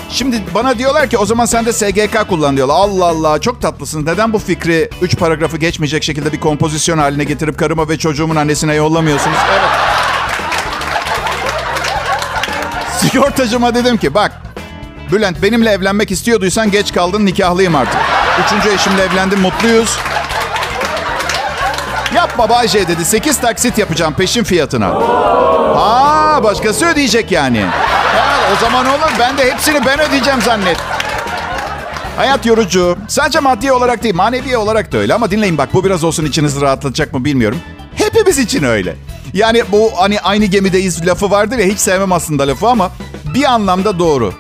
Şimdi 0.10 0.44
bana 0.54 0.78
diyorlar 0.78 1.10
ki 1.10 1.18
o 1.18 1.26
zaman 1.26 1.46
sen 1.46 1.66
de 1.66 1.74
SGK 1.74 2.30
kullan 2.30 2.58
diyorlar. 2.58 2.76
Allah 2.76 3.06
Allah 3.06 3.42
çok 3.42 3.62
tatlısın. 3.62 4.06
Neden 4.06 4.34
bu 4.34 4.40
fikri 4.40 4.90
3 5.02 5.18
paragrafı 5.18 5.58
geçmeyecek 5.58 6.04
şekilde 6.04 6.32
bir 6.32 6.40
kompozisyon 6.40 6.98
haline 6.98 7.24
getirip 7.24 7.60
karıma 7.60 7.90
ve 7.90 7.98
çocuğumun 7.98 8.36
annesine 8.36 8.74
yollamıyorsunuz? 8.76 9.38
Evet. 9.52 9.70
Sigortacıma 13.00 13.76
dedim 13.76 13.98
ki 13.98 14.14
bak 14.14 14.32
Bülent 15.12 15.42
benimle 15.42 15.70
evlenmek 15.70 16.12
istiyorduysan 16.12 16.72
geç 16.72 16.94
kaldın 16.94 17.26
nikahlıyım 17.26 17.76
artık. 17.76 18.02
Üçüncü 18.46 18.76
eşimle 18.76 19.04
evlendim 19.04 19.40
mutluyuz. 19.40 19.98
Yapma 22.16 22.50
Bayce 22.50 22.88
dedi 22.88 23.06
8 23.06 23.38
taksit 23.38 23.78
yapacağım 23.78 24.14
peşin 24.14 24.44
fiyatına. 24.44 24.88
Aa 25.76 26.44
başkası 26.44 26.86
ödeyecek 26.86 27.32
yani. 27.32 27.66
O 28.54 28.60
zaman 28.62 28.86
olur 28.86 29.12
ben 29.20 29.38
de 29.38 29.52
hepsini 29.54 29.86
ben 29.86 30.00
ödeyeceğim 30.00 30.42
zannet. 30.42 30.78
Hayat 32.18 32.46
yorucu. 32.46 32.98
Sadece 33.08 33.40
maddi 33.40 33.72
olarak 33.72 34.04
değil 34.04 34.16
manevi 34.16 34.58
olarak 34.58 34.92
da 34.92 34.98
öyle. 34.98 35.14
Ama 35.14 35.32
dinleyin 35.32 35.58
bak 35.58 35.74
bu 35.74 35.84
biraz 35.84 36.04
olsun 36.04 36.26
içinizi 36.26 36.62
rahatlatacak 36.62 37.14
mı 37.14 37.26
bilmiyorum. 37.26 37.58
Hepimiz 37.96 38.40
için 38.40 38.64
öyle. 38.64 38.96
Yani 39.34 39.64
bu 39.72 39.92
hani 39.98 40.20
aynı 40.20 40.46
gemideyiz 40.46 41.08
lafı 41.08 41.32
vardır 41.32 41.58
ya 41.58 41.66
hiç 41.66 41.80
sevmem 41.80 42.12
aslında 42.12 42.48
lafı 42.48 42.68
ama 42.68 42.92
bir 43.34 43.44
anlamda 43.44 44.00
doğru. 44.00 44.34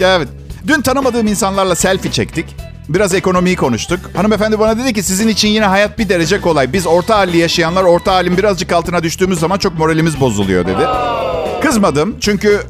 Evet. 0.00 0.28
Dün 0.66 0.80
tanımadığım 0.82 1.26
insanlarla 1.26 1.74
selfie 1.74 2.12
çektik. 2.12 2.56
Biraz 2.88 3.14
ekonomiyi 3.14 3.56
konuştuk. 3.56 4.00
Hanımefendi 4.16 4.58
bana 4.58 4.78
dedi 4.78 4.92
ki 4.92 5.02
sizin 5.02 5.28
için 5.28 5.48
yine 5.48 5.64
hayat 5.64 5.98
bir 5.98 6.08
derece 6.08 6.40
kolay. 6.40 6.72
Biz 6.72 6.86
orta 6.86 7.18
halli 7.18 7.36
yaşayanlar 7.36 7.84
orta 7.84 8.14
halin 8.14 8.36
birazcık 8.36 8.72
altına 8.72 9.02
düştüğümüz 9.02 9.40
zaman 9.40 9.58
çok 9.58 9.78
moralimiz 9.78 10.20
bozuluyor 10.20 10.66
dedi. 10.66 10.86
Kızmadım 11.62 12.16
çünkü 12.20 12.60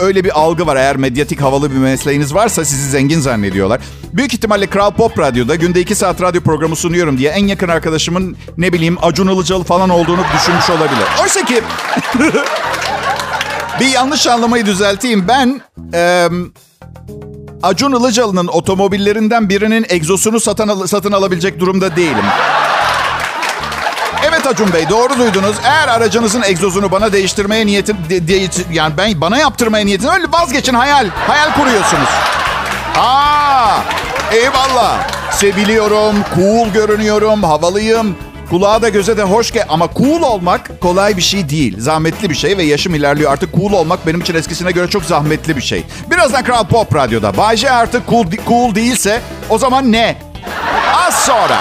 öyle 0.00 0.24
bir 0.24 0.40
algı 0.40 0.66
var. 0.66 0.76
Eğer 0.76 0.96
medyatik 0.96 1.40
havalı 1.42 1.70
bir 1.70 1.76
mesleğiniz 1.76 2.34
varsa 2.34 2.64
sizi 2.64 2.90
zengin 2.90 3.20
zannediyorlar. 3.20 3.80
Büyük 4.12 4.34
ihtimalle 4.34 4.66
Kral 4.66 4.90
Pop 4.90 5.18
Radyo'da 5.18 5.54
günde 5.54 5.80
iki 5.80 5.94
saat 5.94 6.22
radyo 6.22 6.40
programı 6.40 6.76
sunuyorum 6.76 7.18
diye 7.18 7.30
en 7.30 7.46
yakın 7.46 7.68
arkadaşımın 7.68 8.36
ne 8.58 8.72
bileyim 8.72 8.96
Acun 9.02 9.28
Ilıcalı 9.28 9.64
falan 9.64 9.90
olduğunu 9.90 10.20
düşünmüş 10.36 10.70
olabilir. 10.70 11.04
Oysa 11.22 11.44
ki 11.44 11.62
bir 13.80 13.86
yanlış 13.86 14.26
anlamayı 14.26 14.66
düzelteyim. 14.66 15.28
Ben 15.28 15.60
e, 15.94 16.28
Acun 17.62 17.92
Ilıcalı'nın 18.00 18.46
otomobillerinden 18.46 19.48
birinin 19.48 19.86
egzosunu 19.88 20.40
satın, 20.40 20.68
al- 20.68 20.86
satın 20.86 21.12
alabilecek 21.12 21.60
durumda 21.60 21.96
değilim. 21.96 22.24
Evet 24.46 24.54
Acun 24.60 24.72
Bey 24.72 24.88
doğru 24.90 25.18
duydunuz. 25.18 25.56
Eğer 25.64 25.88
aracınızın 25.88 26.42
egzozunu 26.42 26.90
bana 26.90 27.12
değiştirmeye 27.12 27.66
niyetim 27.66 27.96
de, 28.10 28.28
de- 28.28 28.48
yani 28.72 28.96
ben 28.96 29.20
bana 29.20 29.38
yaptırmaya 29.38 29.84
niyetim 29.84 30.08
öyle 30.08 30.24
vazgeçin 30.32 30.74
hayal. 30.74 31.06
Hayal 31.26 31.52
kuruyorsunuz. 31.54 32.08
Aa! 32.98 33.78
Eyvallah. 34.32 34.98
Seviliyorum, 35.32 36.14
cool 36.36 36.68
görünüyorum, 36.68 37.42
havalıyım. 37.42 38.16
Kulağa 38.50 38.82
da 38.82 38.88
göze 38.88 39.16
de 39.16 39.22
hoş 39.22 39.50
gel 39.52 39.64
ama 39.68 39.88
cool 39.96 40.22
olmak 40.22 40.80
kolay 40.80 41.16
bir 41.16 41.22
şey 41.22 41.48
değil. 41.48 41.76
Zahmetli 41.80 42.30
bir 42.30 42.34
şey 42.34 42.58
ve 42.58 42.62
yaşım 42.62 42.94
ilerliyor. 42.94 43.32
Artık 43.32 43.54
cool 43.54 43.72
olmak 43.72 44.06
benim 44.06 44.20
için 44.20 44.34
eskisine 44.34 44.70
göre 44.70 44.90
çok 44.90 45.04
zahmetli 45.04 45.56
bir 45.56 45.62
şey. 45.62 45.84
Birazdan 46.10 46.44
Kral 46.44 46.64
Pop 46.64 46.94
Radyo'da. 46.94 47.36
Bayce 47.36 47.70
artık 47.70 48.08
cool, 48.08 48.26
cool 48.48 48.74
değilse 48.74 49.20
o 49.50 49.58
zaman 49.58 49.92
ne? 49.92 50.16
Az 51.06 51.14
sonra. 51.24 51.58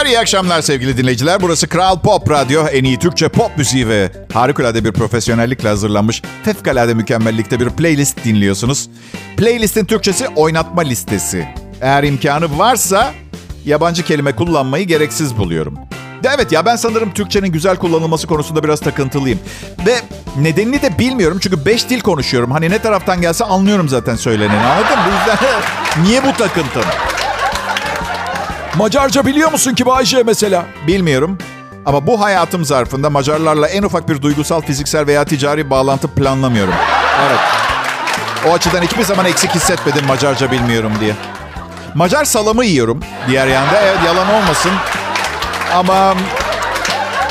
Günler, 0.00 0.12
iyi 0.12 0.18
akşamlar 0.18 0.62
sevgili 0.62 0.96
dinleyiciler. 0.96 1.42
Burası 1.42 1.68
Kral 1.68 2.00
Pop 2.00 2.30
Radyo. 2.30 2.66
En 2.66 2.84
iyi 2.84 2.98
Türkçe 2.98 3.28
pop 3.28 3.58
müziği 3.58 3.88
ve 3.88 4.12
harikulade 4.32 4.84
bir 4.84 4.92
profesyonellikle 4.92 5.68
hazırlanmış 5.68 6.22
fevkalade 6.44 6.94
mükemmellikte 6.94 7.60
bir 7.60 7.70
playlist 7.70 8.24
dinliyorsunuz. 8.24 8.88
Playlistin 9.36 9.84
Türkçesi 9.84 10.28
oynatma 10.28 10.82
listesi. 10.82 11.48
Eğer 11.80 12.02
imkanı 12.02 12.58
varsa 12.58 13.12
yabancı 13.64 14.04
kelime 14.04 14.36
kullanmayı 14.36 14.86
gereksiz 14.86 15.36
buluyorum. 15.38 15.78
Evet 16.36 16.52
ya 16.52 16.66
ben 16.66 16.76
sanırım 16.76 17.14
Türkçenin 17.14 17.52
güzel 17.52 17.76
kullanılması 17.76 18.26
konusunda 18.26 18.64
biraz 18.64 18.80
takıntılıyım. 18.80 19.38
Ve 19.86 19.96
nedenini 20.38 20.82
de 20.82 20.98
bilmiyorum 20.98 21.38
çünkü 21.42 21.66
beş 21.66 21.88
dil 21.88 22.00
konuşuyorum. 22.00 22.50
Hani 22.50 22.70
ne 22.70 22.78
taraftan 22.78 23.20
gelse 23.20 23.44
anlıyorum 23.44 23.88
zaten 23.88 24.16
söyleneni 24.16 24.66
anladın 24.66 24.98
mı? 24.98 25.04
Bu 25.06 25.30
yüzden 25.30 25.38
niye 26.04 26.24
bu 26.24 26.32
takıntım? 26.32 26.82
Macarca 28.76 29.26
biliyor 29.26 29.52
musun 29.52 29.74
ki 29.74 29.86
Bayce 29.86 30.22
mesela? 30.22 30.66
Bilmiyorum. 30.86 31.38
Ama 31.86 32.06
bu 32.06 32.20
hayatım 32.20 32.64
zarfında 32.64 33.10
Macarlarla 33.10 33.68
en 33.68 33.82
ufak 33.82 34.08
bir 34.08 34.22
duygusal, 34.22 34.60
fiziksel 34.60 35.06
veya 35.06 35.24
ticari 35.24 35.70
bağlantı 35.70 36.08
planlamıyorum. 36.08 36.74
Evet. 37.28 37.40
O 38.48 38.52
açıdan 38.54 38.82
hiçbir 38.82 39.02
zaman 39.02 39.26
eksik 39.26 39.50
hissetmedim 39.54 40.06
Macarca 40.06 40.50
bilmiyorum 40.50 40.92
diye. 41.00 41.14
Macar 41.94 42.24
salamı 42.24 42.64
yiyorum 42.64 43.00
diğer 43.28 43.46
yanda. 43.46 43.80
Evet 43.80 43.98
yalan 44.06 44.34
olmasın. 44.34 44.72
Ama 45.74 46.14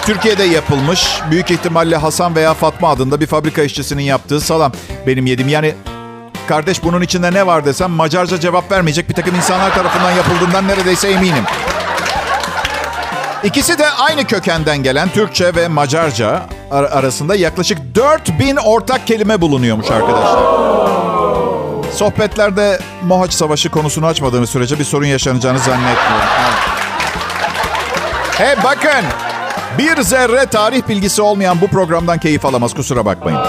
Türkiye'de 0.02 0.44
yapılmış 0.44 1.20
büyük 1.32 1.52
ihtimalle 1.52 1.96
Hasan 1.96 2.36
veya 2.36 2.54
Fatma 2.54 2.90
adında 2.90 3.20
bir 3.22 3.28
fabrika 3.28 3.62
işçisinin 3.64 4.04
yaptığı 4.04 4.42
salam 4.42 4.72
benim 5.08 5.26
yedim. 5.26 5.48
Yani 5.48 5.76
kardeş 6.50 6.84
bunun 6.84 7.02
içinde 7.02 7.34
ne 7.34 7.48
var 7.48 7.66
desem 7.66 7.92
Macarca 7.92 8.40
cevap 8.40 8.72
vermeyecek 8.72 9.10
bir 9.10 9.14
takım 9.14 9.36
insanlar 9.36 9.74
tarafından 9.76 10.12
yapıldığından 10.12 10.68
neredeyse 10.68 11.10
eminim. 11.10 11.44
İkisi 13.44 13.80
de 13.80 13.90
aynı 13.90 14.26
kökenden 14.28 14.84
gelen 14.84 15.10
Türkçe 15.10 15.56
ve 15.56 15.68
Macarca 15.68 16.42
ar- 16.72 16.84
arasında 16.84 17.36
yaklaşık 17.36 17.96
4000 17.96 18.56
ortak 18.56 19.08
kelime 19.08 19.42
bulunuyormuş 19.42 19.92
arkadaşlar. 19.92 20.40
Sohbetlerde 21.94 22.80
Mohaç 23.04 23.34
Savaşı 23.34 23.70
konusunu 23.70 24.06
açmadığınız 24.06 24.50
sürece 24.50 24.80
bir 24.80 24.84
sorun 24.84 25.06
yaşanacağını 25.06 25.60
zannetmiyorum. 25.60 26.28
Evet. 26.40 26.60
He 28.40 28.64
bakın. 28.64 29.06
Bir 29.78 30.02
zerre 30.02 30.46
tarih 30.46 30.88
bilgisi 30.88 31.22
olmayan 31.22 31.62
bu 31.62 31.68
programdan 31.68 32.18
keyif 32.18 32.46
alamaz 32.46 32.74
kusura 32.74 33.06
bakmayın. 33.06 33.40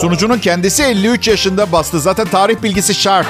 Sunucunun 0.00 0.38
kendisi 0.38 0.82
53 0.82 1.28
yaşında 1.28 1.72
bastı. 1.72 2.00
Zaten 2.00 2.26
tarih 2.26 2.62
bilgisi 2.62 2.94
şart. 2.94 3.26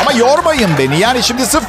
Ama 0.00 0.12
yormayın 0.12 0.70
beni. 0.78 0.98
Yani 1.00 1.22
şimdi 1.22 1.46
sırf 1.46 1.64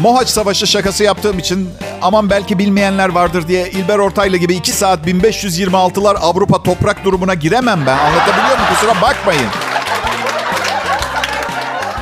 Mohaç 0.00 0.28
Savaşı 0.28 0.66
şakası 0.66 1.04
yaptığım 1.04 1.38
için 1.38 1.70
aman 2.02 2.30
belki 2.30 2.58
bilmeyenler 2.58 3.08
vardır 3.08 3.48
diye 3.48 3.70
İlber 3.70 3.98
Ortaylı 3.98 4.36
gibi 4.36 4.54
2 4.54 4.72
saat 4.72 5.06
1526'lar 5.06 6.16
Avrupa 6.18 6.62
toprak 6.62 7.04
durumuna 7.04 7.34
giremem 7.34 7.80
ben. 7.86 7.98
Anlatabiliyor 7.98 8.58
muyum? 8.58 8.74
Kusura 8.74 9.00
bakmayın. 9.02 9.46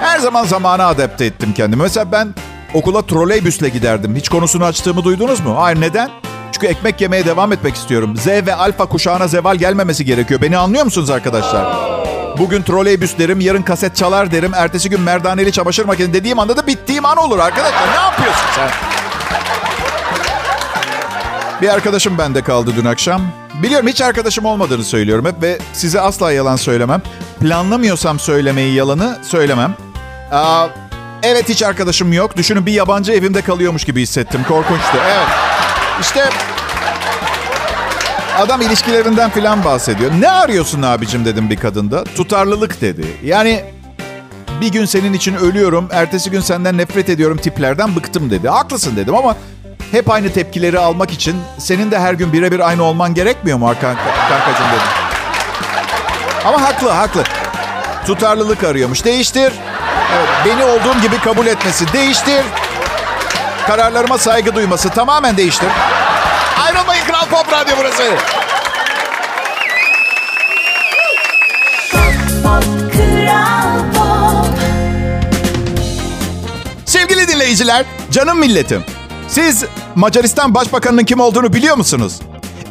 Her 0.00 0.18
zaman 0.18 0.44
zamana 0.44 0.87
adapte 0.87 1.25
ettim 1.25 1.52
kendimi. 1.56 1.82
Mesela 1.82 2.12
ben 2.12 2.34
okula 2.75 3.06
troleybüsle 3.06 3.68
giderdim. 3.68 4.16
Hiç 4.16 4.28
konusunu 4.28 4.64
açtığımı 4.64 5.04
duydunuz 5.04 5.40
mu? 5.40 5.56
Hayır 5.58 5.80
neden? 5.80 6.10
Çünkü 6.60 6.72
ekmek 6.72 7.00
yemeye 7.00 7.24
devam 7.24 7.52
etmek 7.52 7.74
istiyorum. 7.74 8.16
Z 8.16 8.26
ve 8.26 8.54
alfa 8.54 8.86
kuşağına 8.86 9.28
zeval 9.28 9.56
gelmemesi 9.56 10.04
gerekiyor. 10.04 10.40
Beni 10.40 10.56
anlıyor 10.56 10.84
musunuz 10.84 11.10
arkadaşlar? 11.10 11.76
Bugün 12.38 12.62
troleybüs 12.62 13.18
derim, 13.18 13.40
yarın 13.40 13.62
kaset 13.62 13.96
çalar 13.96 14.30
derim. 14.30 14.54
Ertesi 14.54 14.90
gün 14.90 15.00
merdaneli 15.00 15.52
çamaşır 15.52 15.84
makinesi 15.84 16.14
dediğim 16.14 16.38
anda 16.38 16.56
da 16.56 16.66
bittiğim 16.66 17.04
an 17.04 17.16
olur 17.16 17.38
arkadaşlar. 17.38 17.88
Ne 17.90 18.00
yapıyorsun 18.00 18.46
sen? 18.56 18.70
Bir 21.62 21.68
arkadaşım 21.68 22.18
bende 22.18 22.42
kaldı 22.42 22.72
dün 22.76 22.84
akşam. 22.84 23.22
Biliyorum 23.62 23.88
hiç 23.88 24.00
arkadaşım 24.00 24.44
olmadığını 24.44 24.84
söylüyorum 24.84 25.26
hep 25.26 25.42
ve 25.42 25.58
size 25.72 26.00
asla 26.00 26.32
yalan 26.32 26.56
söylemem. 26.56 27.02
Planlamıyorsam 27.40 28.18
söylemeyi 28.18 28.74
yalanı 28.74 29.18
söylemem. 29.22 29.74
Aa, 30.32 30.66
evet 31.22 31.48
hiç 31.48 31.62
arkadaşım 31.62 32.12
yok. 32.12 32.36
Düşünün 32.36 32.66
bir 32.66 32.72
yabancı 32.72 33.12
evimde 33.12 33.42
kalıyormuş 33.42 33.84
gibi 33.84 34.02
hissettim. 34.02 34.40
Korkunçtu. 34.48 34.98
Evet. 35.04 35.28
İşte 36.00 36.25
adam 38.38 38.61
ilişkilerinden 38.61 39.30
filan 39.30 39.64
bahsediyor. 39.64 40.11
Ne 40.21 40.30
arıyorsun 40.30 40.83
abicim 40.83 41.25
dedim 41.25 41.50
bir 41.50 41.57
kadında. 41.57 42.04
Tutarlılık 42.04 42.80
dedi. 42.80 43.07
Yani 43.25 43.64
bir 44.61 44.73
gün 44.73 44.85
senin 44.85 45.12
için 45.12 45.35
ölüyorum, 45.35 45.88
ertesi 45.92 46.30
gün 46.30 46.40
senden 46.40 46.78
nefret 46.78 47.09
ediyorum 47.09 47.37
tiplerden 47.37 47.97
bıktım 47.97 48.30
dedi. 48.30 48.49
Haklısın 48.49 48.97
dedim 48.97 49.14
ama 49.14 49.37
hep 49.92 50.11
aynı 50.11 50.33
tepkileri 50.33 50.78
almak 50.78 51.11
için 51.12 51.37
senin 51.59 51.90
de 51.90 51.99
her 51.99 52.14
gün 52.14 52.33
birebir 52.33 52.61
aynı 52.69 52.83
olman 52.83 53.14
gerekmiyor 53.14 53.59
mu 53.59 53.66
kanka, 53.66 54.00
dedim. 54.49 54.80
Ama 56.45 56.62
haklı, 56.62 56.90
haklı. 56.90 57.25
Tutarlılık 58.07 58.64
arıyormuş. 58.64 59.04
Değiştir. 59.04 59.52
Evet, 60.16 60.28
beni 60.47 60.64
olduğum 60.64 61.00
gibi 61.02 61.19
kabul 61.19 61.47
etmesi. 61.47 61.92
Değiştir. 61.92 62.45
Kararlarıma 63.66 64.18
saygı 64.18 64.54
duyması. 64.54 64.90
Tamamen 64.90 65.36
değiştir. 65.36 65.68
Ayrılmayın 66.64 67.04
Kral 67.04 67.26
Pop 67.26 67.52
Radyo 67.52 67.76
burası. 67.78 68.02
Sevgili 76.86 77.28
dinleyiciler, 77.28 77.84
canım 78.10 78.38
milletim. 78.38 78.84
Siz 79.28 79.64
Macaristan 79.94 80.54
Başbakanı'nın 80.54 81.04
kim 81.04 81.20
olduğunu 81.20 81.52
biliyor 81.52 81.76
musunuz? 81.76 82.20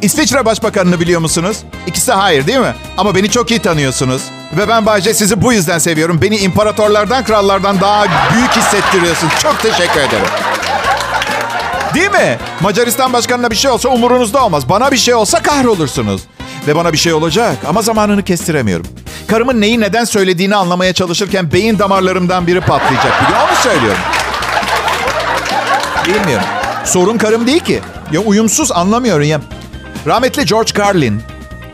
İsviçre 0.02 0.44
Başbakanı'nı 0.44 1.00
biliyor 1.00 1.20
musunuz? 1.20 1.56
İkisi 1.86 2.12
hayır 2.12 2.46
değil 2.46 2.58
mi? 2.58 2.74
Ama 2.96 3.14
beni 3.14 3.30
çok 3.30 3.50
iyi 3.50 3.60
tanıyorsunuz. 3.62 4.22
Ve 4.56 4.68
ben 4.68 4.86
Bayce 4.86 5.14
sizi 5.14 5.42
bu 5.42 5.52
yüzden 5.52 5.78
seviyorum. 5.78 6.22
Beni 6.22 6.36
imparatorlardan, 6.36 7.24
krallardan 7.24 7.80
daha 7.80 8.04
büyük 8.34 8.50
hissettiriyorsun. 8.50 9.28
Çok 9.42 9.60
teşekkür 9.62 10.00
ederim. 10.00 10.26
Değil 11.94 12.10
mi? 12.10 12.38
Macaristan 12.60 13.12
Başkanı'na 13.12 13.50
bir 13.50 13.56
şey 13.56 13.70
olsa 13.70 13.88
umurunuzda 13.88 14.44
olmaz. 14.44 14.68
Bana 14.68 14.92
bir 14.92 14.96
şey 14.96 15.14
olsa 15.14 15.42
kahrolursunuz. 15.42 16.22
Ve 16.66 16.76
bana 16.76 16.92
bir 16.92 16.98
şey 16.98 17.12
olacak 17.12 17.56
ama 17.66 17.82
zamanını 17.82 18.22
kestiremiyorum. 18.22 18.86
Karımın 19.26 19.60
neyi 19.60 19.80
neden 19.80 20.04
söylediğini 20.04 20.56
anlamaya 20.56 20.92
çalışırken 20.92 21.52
beyin 21.52 21.78
damarlarımdan 21.78 22.46
biri 22.46 22.60
patlayacak. 22.60 23.22
Biliyor 23.22 23.48
onu 23.48 23.56
söylüyorum. 23.56 24.00
Bilmiyorum. 26.06 26.46
Sorun 26.84 27.18
karım 27.18 27.46
değil 27.46 27.60
ki. 27.60 27.80
Ya 28.12 28.20
uyumsuz 28.20 28.72
anlamıyorum 28.72 29.24
ya. 29.24 29.40
Rahmetli 30.06 30.44
George 30.44 30.72
Carlin, 30.78 31.22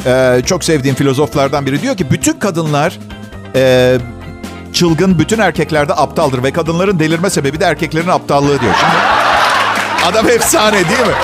e, 0.07 0.43
çok 0.47 0.65
sevdiğim 0.65 0.97
filozoflardan 0.97 1.67
biri 1.67 1.83
diyor 1.83 1.97
ki 1.97 2.11
bütün 2.11 2.33
kadınlar 2.33 2.99
e, 3.55 3.97
çılgın, 4.73 5.19
bütün 5.19 5.39
erkekler 5.39 5.89
de 5.89 5.95
aptaldır 5.95 6.43
ve 6.43 6.53
kadınların 6.53 6.99
delirme 6.99 7.31
sebebi 7.31 7.61
de 7.61 7.65
erkeklerin 7.65 8.09
aptallığı 8.09 8.61
diyor. 8.61 8.75
Şimdi 8.81 9.16
adam 10.07 10.29
efsane 10.29 10.77
değil 10.77 11.01
mi? 11.01 11.15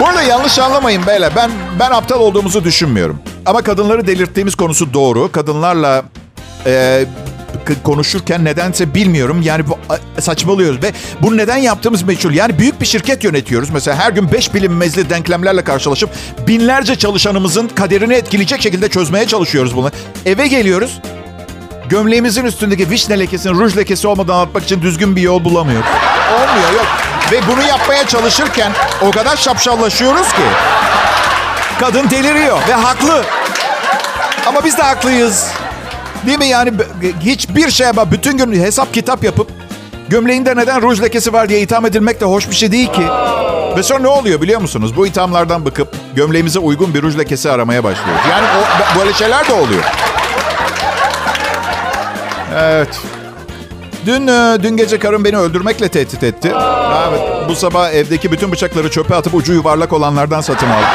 Bu 0.00 0.06
arada 0.06 0.22
yanlış 0.22 0.58
anlamayın 0.58 1.06
beyler. 1.06 1.32
Ben 1.36 1.50
ben 1.80 1.90
aptal 1.90 2.20
olduğumuzu 2.20 2.64
düşünmüyorum. 2.64 3.18
Ama 3.46 3.62
kadınları 3.62 4.06
delirttiğimiz 4.06 4.54
konusu 4.54 4.94
doğru. 4.94 5.32
Kadınlarla 5.32 6.02
e, 6.66 7.04
konuşurken 7.84 8.44
nedense 8.44 8.94
bilmiyorum. 8.94 9.42
Yani 9.42 9.64
bu 9.68 9.78
saçmalıyoruz 10.20 10.82
ve 10.82 10.92
bunu 11.22 11.36
neden 11.36 11.56
yaptığımız 11.56 12.02
meçhul. 12.02 12.32
Yani 12.32 12.58
büyük 12.58 12.80
bir 12.80 12.86
şirket 12.86 13.24
yönetiyoruz. 13.24 13.70
Mesela 13.70 13.96
her 13.96 14.12
gün 14.12 14.32
beş 14.32 14.54
bilinmezli 14.54 15.10
denklemlerle 15.10 15.64
karşılaşıp 15.64 16.10
binlerce 16.46 16.96
çalışanımızın 16.96 17.68
kaderini 17.68 18.14
etkileyecek 18.14 18.62
şekilde 18.62 18.88
çözmeye 18.88 19.26
çalışıyoruz 19.26 19.76
bunu. 19.76 19.90
Eve 20.26 20.46
geliyoruz. 20.46 21.00
Gömleğimizin 21.88 22.44
üstündeki 22.44 22.90
vişne 22.90 23.18
lekesini 23.18 23.52
ruj 23.52 23.76
lekesi 23.76 24.08
olmadan 24.08 24.38
atmak 24.38 24.64
için 24.64 24.82
düzgün 24.82 25.16
bir 25.16 25.22
yol 25.22 25.44
bulamıyoruz. 25.44 25.86
Olmuyor 26.34 26.72
yok. 26.72 26.86
Ve 27.32 27.40
bunu 27.48 27.62
yapmaya 27.62 28.06
çalışırken 28.06 28.72
o 29.02 29.10
kadar 29.10 29.36
şapşallaşıyoruz 29.36 30.32
ki. 30.32 30.42
Kadın 31.80 32.10
deliriyor 32.10 32.58
ve 32.68 32.72
haklı. 32.72 33.24
Ama 34.46 34.64
biz 34.64 34.78
de 34.78 34.82
haklıyız. 34.82 35.46
Değil 36.26 36.38
mi 36.38 36.46
yani 36.46 36.72
hiçbir 37.20 37.70
şeye 37.70 37.96
bak 37.96 38.12
bütün 38.12 38.36
gün 38.36 38.64
hesap 38.64 38.94
kitap 38.94 39.24
yapıp 39.24 39.50
gömleğinde 40.08 40.56
neden 40.56 40.82
ruj 40.82 41.02
lekesi 41.02 41.32
var 41.32 41.48
diye 41.48 41.60
itham 41.60 41.86
edilmek 41.86 42.20
de 42.20 42.24
hoş 42.24 42.50
bir 42.50 42.54
şey 42.54 42.72
değil 42.72 42.92
ki. 42.92 43.06
Ve 43.76 43.82
sonra 43.82 44.00
ne 44.00 44.08
oluyor 44.08 44.40
biliyor 44.40 44.60
musunuz? 44.60 44.96
Bu 44.96 45.06
ithamlardan 45.06 45.64
bıkıp 45.64 45.96
gömleğimize 46.14 46.58
uygun 46.58 46.94
bir 46.94 47.02
ruj 47.02 47.18
lekesi 47.18 47.50
aramaya 47.50 47.84
başlıyoruz. 47.84 48.22
Yani 48.30 48.46
o, 48.46 48.98
böyle 48.98 49.12
şeyler 49.12 49.48
de 49.48 49.52
oluyor. 49.52 49.82
Evet. 52.56 53.00
Dün 54.06 54.26
e, 54.26 54.62
dün 54.62 54.76
gece 54.76 54.98
karım 54.98 55.24
beni 55.24 55.36
öldürmekle 55.38 55.88
tehdit 55.88 56.22
etti. 56.22 56.52
Evet. 57.08 57.20
Bu 57.48 57.54
sabah 57.56 57.90
evdeki 57.90 58.32
bütün 58.32 58.52
bıçakları 58.52 58.90
çöpe 58.90 59.14
atıp 59.14 59.34
ucu 59.34 59.52
yuvarlak 59.52 59.92
olanlardan 59.92 60.40
satın 60.40 60.66
aldım. 60.66 60.88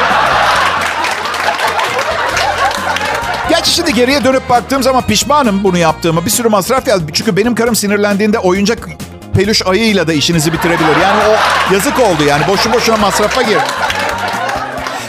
Gerçi 3.48 3.70
şimdi 3.70 3.94
geriye 3.94 4.24
dönüp 4.24 4.50
baktığım 4.50 4.82
zaman 4.82 5.02
pişmanım 5.02 5.64
bunu 5.64 5.78
yaptığımı. 5.78 6.24
Bir 6.26 6.30
sürü 6.30 6.48
masraf 6.48 6.86
geldi. 6.86 7.12
Çünkü 7.12 7.36
benim 7.36 7.54
karım 7.54 7.76
sinirlendiğinde 7.76 8.38
oyuncak 8.38 8.88
peluş 9.34 9.66
ayıyla 9.66 10.06
da 10.06 10.12
işinizi 10.12 10.52
bitirebilir. 10.52 10.96
Yani 11.02 11.20
o 11.28 11.34
yazık 11.74 12.00
oldu 12.00 12.24
yani. 12.26 12.42
Boşu 12.48 12.72
boşuna 12.72 12.96
masrafa 12.96 13.42
gir. 13.42 13.58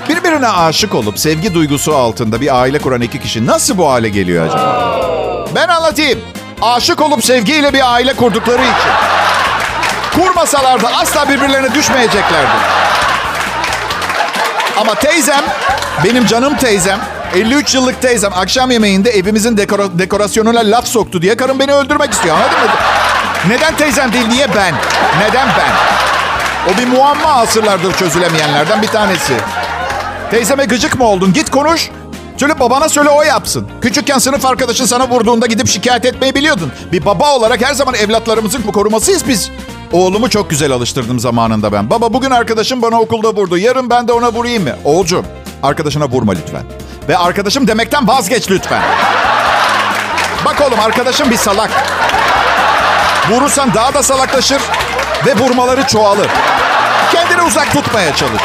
Birbirine 0.09 0.47
aşık 0.47 0.95
olup 0.95 1.19
sevgi 1.19 1.53
duygusu 1.53 1.95
altında 1.95 2.41
bir 2.41 2.61
aile 2.61 2.79
kuran 2.79 3.01
iki 3.01 3.19
kişi 3.19 3.45
nasıl 3.45 3.77
bu 3.77 3.89
hale 3.89 4.09
geliyor 4.09 4.47
acaba? 4.47 4.99
Ben 5.55 5.67
anlatayım. 5.67 6.19
Aşık 6.61 7.01
olup 7.01 7.25
sevgiyle 7.25 7.73
bir 7.73 7.93
aile 7.93 8.13
kurdukları 8.13 8.61
için. 8.61 8.91
Kurmasalardı 10.15 10.87
asla 11.01 11.29
birbirlerine 11.29 11.73
düşmeyeceklerdi. 11.75 12.51
Ama 14.77 14.95
teyzem, 14.95 15.41
benim 16.03 16.25
canım 16.25 16.57
teyzem, 16.57 16.99
53 17.33 17.75
yıllık 17.75 18.01
teyzem 18.01 18.33
akşam 18.33 18.71
yemeğinde 18.71 19.09
evimizin 19.09 19.57
dekora- 19.57 19.99
dekorasyonuna 19.99 20.59
laf 20.59 20.87
soktu 20.87 21.21
diye 21.21 21.37
karım 21.37 21.59
beni 21.59 21.73
öldürmek 21.73 22.13
istiyor. 22.13 22.35
Anladın 22.35 22.59
mı? 22.59 22.69
Neden 23.47 23.75
teyzem 23.75 24.13
değil, 24.13 24.27
niye 24.27 24.55
ben? 24.55 24.73
Neden 25.19 25.47
ben? 25.47 25.71
O 26.73 26.77
bir 26.77 26.87
muamma 26.87 27.33
asırlardır 27.33 27.93
çözülemeyenlerden 27.93 28.81
bir 28.81 28.87
tanesi. 28.87 29.33
Teyzeme 30.31 30.65
gıcık 30.65 30.99
mı 30.99 31.05
oldun? 31.05 31.33
Git 31.33 31.49
konuş. 31.51 31.89
Söyle 32.39 32.59
babana 32.59 32.89
söyle 32.89 33.09
o 33.09 33.23
yapsın. 33.23 33.67
Küçükken 33.81 34.17
sınıf 34.17 34.45
arkadaşın 34.45 34.85
sana 34.85 35.09
vurduğunda 35.09 35.45
gidip 35.45 35.67
şikayet 35.67 36.05
etmeyi 36.05 36.35
biliyordun. 36.35 36.71
Bir 36.91 37.05
baba 37.05 37.35
olarak 37.35 37.65
her 37.65 37.73
zaman 37.73 37.95
evlatlarımızın 37.95 38.61
korumasıyız 38.61 39.27
biz. 39.27 39.51
Oğlumu 39.91 40.29
çok 40.29 40.49
güzel 40.49 40.71
alıştırdım 40.71 41.19
zamanında 41.19 41.71
ben. 41.71 41.89
Baba 41.89 42.13
bugün 42.13 42.31
arkadaşım 42.31 42.81
bana 42.81 43.01
okulda 43.01 43.29
vurdu. 43.29 43.57
Yarın 43.57 43.89
ben 43.89 44.07
de 44.07 44.13
ona 44.13 44.33
vurayım 44.33 44.63
mı? 44.63 44.75
Oğulcum 44.85 45.25
arkadaşına 45.63 46.05
vurma 46.05 46.33
lütfen. 46.33 46.63
Ve 47.09 47.17
arkadaşım 47.17 47.67
demekten 47.67 48.07
vazgeç 48.07 48.51
lütfen. 48.51 48.81
Bak 50.45 50.61
oğlum 50.61 50.79
arkadaşım 50.79 51.31
bir 51.31 51.37
salak. 51.37 51.69
Vurursan 53.29 53.73
daha 53.73 53.93
da 53.93 54.03
salaklaşır 54.03 54.61
ve 55.25 55.35
vurmaları 55.35 55.87
çoğalır. 55.87 56.27
Kendini 57.11 57.41
uzak 57.41 57.73
tutmaya 57.73 58.15
çalış. 58.15 58.41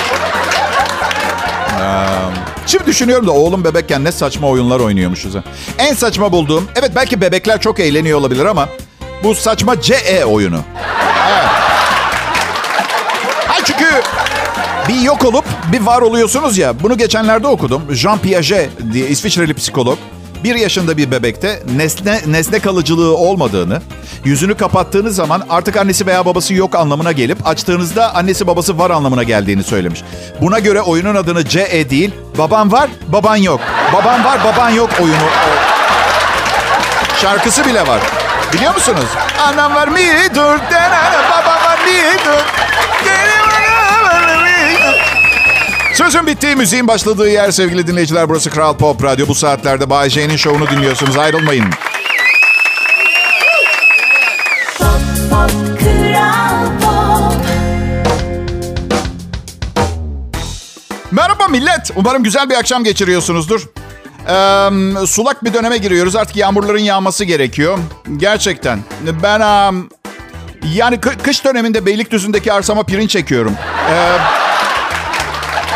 Şimdi 2.67 2.87
düşünüyorum 2.87 3.27
da 3.27 3.33
oğlum 3.33 3.65
bebekken 3.65 4.05
ne 4.05 4.13
saçma 4.13 4.49
oyunlar 4.49 4.81
oynuyormuşuz. 4.81 5.35
En 5.79 5.95
saçma 5.95 6.33
bulduğum, 6.33 6.69
evet 6.77 6.91
belki 6.97 7.21
bebekler 7.21 7.61
çok 7.61 7.81
eğleniyor 7.81 8.19
olabilir 8.19 8.45
ama 8.45 8.69
bu 9.25 9.35
saçma 9.35 9.81
CE 9.81 10.25
oyunu. 10.25 10.61
Evet. 11.31 11.45
Ha 13.49 13.65
çünkü 13.65 13.87
bir 14.89 15.01
yok 15.01 15.25
olup 15.25 15.45
bir 15.73 15.81
var 15.81 16.03
oluyorsunuz 16.03 16.59
ya. 16.59 16.81
Bunu 16.83 16.99
geçenlerde 16.99 17.47
okudum. 17.47 17.83
Jean 17.91 18.19
Piaget 18.19 18.71
diye 18.93 19.09
İsviçreli 19.09 19.55
psikolog. 19.55 19.99
Bir 20.45 20.55
yaşında 20.55 20.97
bir 20.97 21.11
bebekte 21.11 21.63
nesne, 21.77 22.21
nesne 22.27 22.59
kalıcılığı 22.59 23.17
olmadığını, 23.17 23.83
yüzünü 24.25 24.55
kapattığınız 24.55 25.17
zaman 25.17 25.43
artık 25.51 25.77
annesi 25.77 26.07
veya 26.07 26.27
babası 26.27 26.55
yok 26.55 26.75
anlamına 26.75 27.13
gelip 27.13 27.47
açtığınızda 27.47 28.15
annesi 28.15 28.47
babası 28.47 28.79
var 28.79 28.91
anlamına 28.91 29.23
geldiğini 29.23 29.63
söylemiş. 29.63 30.03
Buna 30.41 30.59
göre 30.59 30.81
oyunun 30.81 31.15
adını 31.15 31.49
CE 31.49 31.91
değil, 31.91 32.15
baban 32.39 32.73
var, 32.73 32.91
baban 33.09 33.37
yok. 33.37 33.61
Baban 33.93 34.25
var, 34.25 34.45
baban 34.45 34.71
yok 34.71 34.91
oyunu. 35.01 35.29
Şarkısı 37.23 37.65
bile 37.65 37.87
var. 37.87 38.01
Biliyor 38.53 38.75
musunuz? 38.75 39.09
Anam 39.43 39.75
var 39.75 39.89
mı 39.89 39.99
dur, 40.35 40.59
denene, 40.71 41.31
babam 41.31 41.65
var 41.65 41.79
mı 41.79 42.64
Sözün 45.95 46.27
bittiği 46.27 46.57
müziğin 46.57 46.89
başladığı 46.89 47.29
yer 47.31 47.51
sevgili 47.51 47.87
dinleyiciler. 47.87 48.29
Burası 48.29 48.51
Kral 48.51 48.77
Pop 48.77 49.05
Radyo. 49.05 49.29
Bu 49.29 49.35
saatlerde 49.35 49.91
Bay 49.91 50.11
J'nin 50.11 50.37
şovunu 50.37 50.71
dinliyorsunuz. 50.71 51.17
Ayrılmayın. 51.19 51.67
Pop. 54.79 55.51
Merhaba 61.11 61.49
millet. 61.49 61.91
Umarım 61.97 62.23
güzel 62.23 62.51
bir 62.51 62.55
akşam 62.55 62.85
geçiriyorsunuzdur. 62.85 63.61
Ee, 64.29 65.07
sulak 65.07 65.45
bir 65.45 65.55
döneme 65.55 65.77
giriyoruz. 65.79 66.17
Artık 66.17 66.37
yağmurların 66.37 66.79
yağması 66.79 67.25
gerekiyor. 67.25 67.79
Gerçekten. 68.17 68.79
Ben 69.23 69.41
em, 69.41 69.89
yani 70.75 70.97
kı- 70.97 71.23
kış 71.23 71.45
döneminde 71.45 71.87
Beylikdüzü'ndeki 71.87 72.53
arsama 72.53 72.83
pirinç 72.83 73.11
çekiyorum. 73.11 73.53
Ee, 73.91 74.17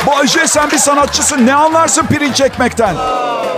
Bayce 0.07 0.47
sen 0.47 0.71
bir 0.71 0.79
sanatçısın. 0.79 1.47
Ne 1.47 1.55
anlarsın 1.55 2.07
pirinç 2.07 2.37
çekmekten? 2.37 2.95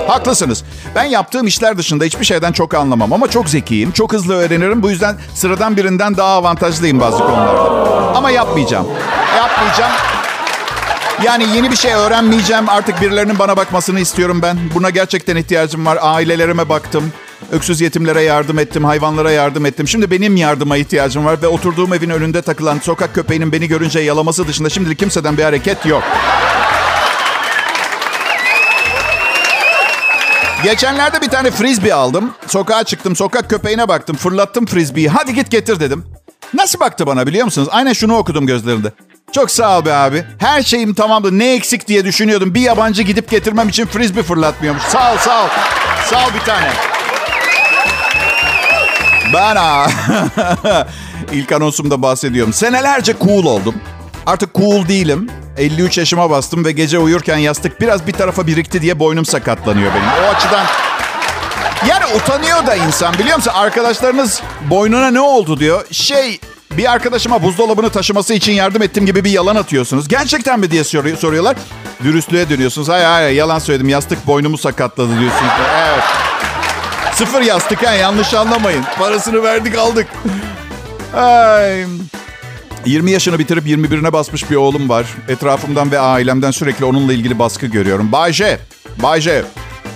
Haklısınız. 0.09 0.65
Ben 0.95 1.05
yaptığım 1.05 1.47
işler 1.47 1.79
dışında 1.79 2.05
hiçbir 2.05 2.25
şeyden 2.25 2.53
çok 2.53 2.75
anlamam 2.75 3.13
ama 3.13 3.29
çok 3.29 3.49
zekiyim. 3.49 3.93
Çok 3.93 4.13
hızlı 4.13 4.35
öğrenirim. 4.35 4.83
Bu 4.83 4.91
yüzden 4.91 5.17
sıradan 5.35 5.77
birinden 5.77 6.17
daha 6.17 6.29
avantajlıyım 6.37 7.01
bazı 7.01 7.19
konularda. 7.19 7.61
Ama 8.17 8.31
yapmayacağım. 8.31 8.87
Yapmayacağım. 9.37 9.93
Yani 11.25 11.57
yeni 11.57 11.71
bir 11.71 11.77
şey 11.77 11.93
öğrenmeyeceğim. 11.95 12.69
Artık 12.69 13.01
birilerinin 13.01 13.39
bana 13.39 13.57
bakmasını 13.57 14.01
istiyorum 14.01 14.43
ben. 14.43 14.59
Buna 14.75 14.91
gerçekten 14.91 15.37
ihtiyacım 15.37 15.87
var. 15.87 15.99
Ailelerime 16.03 16.69
baktım. 16.69 17.13
Öksüz 17.53 17.81
yetimlere 17.81 18.23
yardım 18.23 18.59
ettim, 18.59 18.85
hayvanlara 18.85 19.31
yardım 19.31 19.67
ettim. 19.67 19.89
Şimdi 19.89 20.11
benim 20.11 20.37
yardıma 20.37 20.77
ihtiyacım 20.77 21.25
var 21.25 21.43
ve 21.43 21.47
oturduğum 21.47 21.95
evin 21.95 22.11
önünde 22.11 22.43
takılan 22.43 22.79
sokak 22.79 23.15
köpeğinin 23.15 23.53
beni 23.53 23.69
görünce 23.69 24.01
yalaması 24.01 24.49
dışında 24.49 24.71
şimdilik 24.71 24.99
kimseden 24.99 25.39
bir 25.39 25.43
hareket 25.43 25.87
yok. 25.87 26.03
Geçenlerde 30.65 31.21
bir 31.21 31.29
tane 31.29 31.51
frisbee 31.51 31.95
aldım. 31.95 32.31
Sokağa 32.47 32.85
çıktım, 32.85 33.17
sokak 33.17 33.51
köpeğine 33.51 33.89
baktım, 33.89 34.17
fırlattım 34.17 34.67
frisbee'yi. 34.67 35.09
Hadi 35.09 35.35
git 35.35 35.51
getir 35.51 35.81
dedim. 35.81 36.05
Nasıl 36.55 36.81
baktı 36.81 37.07
bana 37.07 37.27
biliyor 37.27 37.45
musunuz? 37.45 37.69
Aynen 37.71 37.93
şunu 37.93 38.17
okudum 38.17 38.47
gözlerinde. 38.47 38.93
Çok 39.33 39.51
sağ 39.51 39.79
ol 39.79 39.85
be 39.85 39.95
abi. 39.95 40.25
Her 40.39 40.63
şeyim 40.63 40.95
tamamdı. 40.95 41.39
Ne 41.39 41.55
eksik 41.55 41.89
diye 41.89 42.05
düşünüyordum. 42.05 42.55
Bir 42.55 42.61
yabancı 42.61 43.03
gidip 43.03 43.31
getirmem 43.31 43.69
için 43.69 43.87
frisbee 43.87 44.23
fırlatmıyormuş. 44.23 44.83
Sağ 44.83 45.13
ol, 45.13 45.17
sağ 45.17 45.45
ol. 45.45 45.49
Sağ 46.11 46.27
ol 46.27 46.31
bir 46.41 46.45
tane. 46.45 46.90
Ben 49.35 49.57
ha. 49.57 49.87
İlk 51.33 51.53
anonsumda 51.53 52.03
bahsediyorum. 52.03 52.53
Senelerce 52.53 53.15
cool 53.25 53.45
oldum. 53.47 53.75
Artık 54.27 54.55
cool 54.55 54.89
değilim. 54.89 55.31
53 55.59 55.99
yaşıma 55.99 56.31
bastım 56.31 56.65
ve 56.65 56.73
gece 56.73 56.99
uyurken 56.99 57.37
yastık 57.37 57.81
biraz 57.81 58.07
bir 58.07 58.13
tarafa 58.13 58.47
birikti 58.47 58.83
diye 58.83 58.99
boynum 58.99 59.25
sakatlanıyor 59.25 59.93
benim. 59.95 60.09
O 60.25 60.35
açıdan 60.37 60.67
yani 61.89 62.05
utanıyor 62.17 62.67
da 62.67 62.75
insan 62.77 63.19
biliyor 63.19 63.37
musun? 63.37 63.53
Arkadaşlarınız 63.55 64.43
boynuna 64.71 65.11
ne 65.11 65.21
oldu 65.21 65.61
diyor. 65.61 65.87
Şey 65.93 66.41
bir 66.71 66.93
arkadaşıma 66.93 67.43
buzdolabını 67.43 67.91
taşıması 67.91 68.35
için 68.35 68.53
yardım 68.53 68.83
ettim 68.83 69.07
gibi 69.07 69.25
bir 69.25 69.31
yalan 69.31 69.57
atıyorsunuz. 69.57 70.09
Gerçekten 70.09 70.61
mi 70.61 70.71
diye 70.71 70.85
soruyor- 70.85 71.17
soruyorlar. 71.19 71.57
Dürüstlüğe 72.05 72.49
dönüyorsunuz. 72.51 72.89
Hayır 72.89 73.05
hayır 73.05 73.37
yalan 73.37 73.59
söyledim 73.59 73.89
yastık 73.89 74.27
boynumu 74.27 74.59
sakatladı 74.59 75.21
diyorsunuz. 75.21 75.53
Evet. 75.77 76.05
Sıfır 77.21 77.43
yastık 77.43 77.87
ha 77.87 77.95
yanlış 77.95 78.35
anlamayın. 78.35 78.85
Parasını 78.99 79.43
verdik 79.43 79.79
aldık. 79.79 80.07
Ay. 81.15 81.87
20 82.87 83.11
yaşını 83.11 83.39
bitirip 83.39 83.67
21'ine 83.67 84.13
basmış 84.13 84.51
bir 84.51 84.57
oğlum 84.57 84.89
var. 84.89 85.07
Etrafımdan 85.29 85.91
ve 85.91 85.99
ailemden 85.99 86.51
sürekli 86.51 86.85
onunla 86.85 87.13
ilgili 87.13 87.39
baskı 87.39 87.67
görüyorum. 87.67 88.13
Bayce, 88.13 88.59
Bayce. 89.03 89.45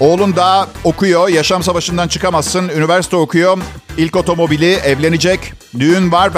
Oğlun 0.00 0.37
daha 0.37 0.68
okuyor, 0.84 1.28
yaşam 1.28 1.62
savaşından 1.62 2.08
çıkamazsın. 2.08 2.68
Üniversite 2.68 3.16
okuyor, 3.16 3.58
ilk 3.96 4.16
otomobili, 4.16 4.72
evlenecek, 4.74 5.52
düğün 5.78 6.12
var. 6.12 6.30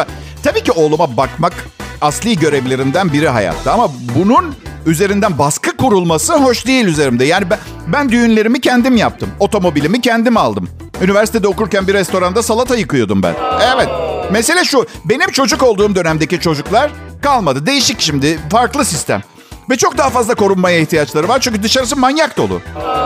Tabii 0.42 0.62
ki 0.62 0.72
oğluma 0.72 1.16
bakmak 1.16 1.52
asli 2.00 2.38
görevlerimden 2.38 3.12
biri 3.12 3.28
hayatta. 3.28 3.72
Ama 3.72 3.90
bunun 4.14 4.54
üzerinden 4.86 5.38
baskı 5.38 5.76
kurulması 5.76 6.34
hoş 6.36 6.66
değil 6.66 6.84
üzerimde. 6.84 7.24
Yani 7.24 7.50
ben, 7.50 7.58
ben 7.86 8.08
düğünlerimi 8.08 8.60
kendim 8.60 8.96
yaptım. 8.96 9.28
Otomobilimi 9.40 10.00
kendim 10.00 10.36
aldım. 10.36 10.68
Üniversitede 11.02 11.48
okurken 11.48 11.86
bir 11.86 11.94
restoranda 11.94 12.42
salata 12.42 12.76
yıkıyordum 12.76 13.22
ben. 13.22 13.34
Evet. 13.74 13.88
Mesele 14.32 14.64
şu. 14.64 14.86
Benim 15.04 15.30
çocuk 15.30 15.62
olduğum 15.62 15.94
dönemdeki 15.94 16.40
çocuklar 16.40 16.90
kalmadı. 17.22 17.66
Değişik 17.66 18.00
şimdi. 18.00 18.38
Farklı 18.50 18.84
sistem. 18.84 19.22
Ve 19.70 19.76
çok 19.76 19.98
daha 19.98 20.10
fazla 20.10 20.34
korunmaya 20.34 20.78
ihtiyaçları 20.78 21.28
var. 21.28 21.40
Çünkü 21.40 21.62
dışarısı 21.62 21.96
manyak 21.96 22.36
dolu. 22.36 22.60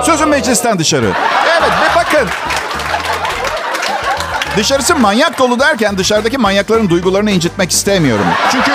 Sözüm 0.06 0.28
meclisten 0.28 0.78
dışarı. 0.78 1.12
Evet 1.58 1.70
ve 1.70 1.96
bakın. 1.96 2.28
Dışarısı 4.56 4.96
manyak 4.96 5.38
dolu 5.38 5.60
derken 5.60 5.98
dışarıdaki 5.98 6.38
manyakların 6.38 6.88
duygularını 6.88 7.30
incitmek 7.30 7.70
istemiyorum. 7.70 8.24
Çünkü 8.52 8.72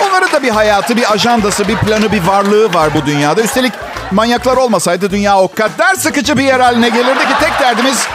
onların 0.00 0.32
da 0.32 0.42
bir 0.42 0.50
hayatı, 0.50 0.96
bir 0.96 1.12
ajandası, 1.12 1.68
bir 1.68 1.76
planı, 1.76 2.12
bir 2.12 2.22
varlığı 2.22 2.74
var 2.74 2.90
bu 2.94 3.06
dünyada. 3.06 3.42
Üstelik 3.42 3.72
manyaklar 4.10 4.56
olmasaydı 4.56 5.10
dünya 5.10 5.38
o 5.38 5.54
kadar 5.54 5.94
sıkıcı 5.94 6.38
bir 6.38 6.44
yer 6.44 6.60
haline 6.60 6.88
gelirdi 6.88 7.18
ki 7.18 7.34
tek 7.40 7.60
derdimiz 7.60 8.06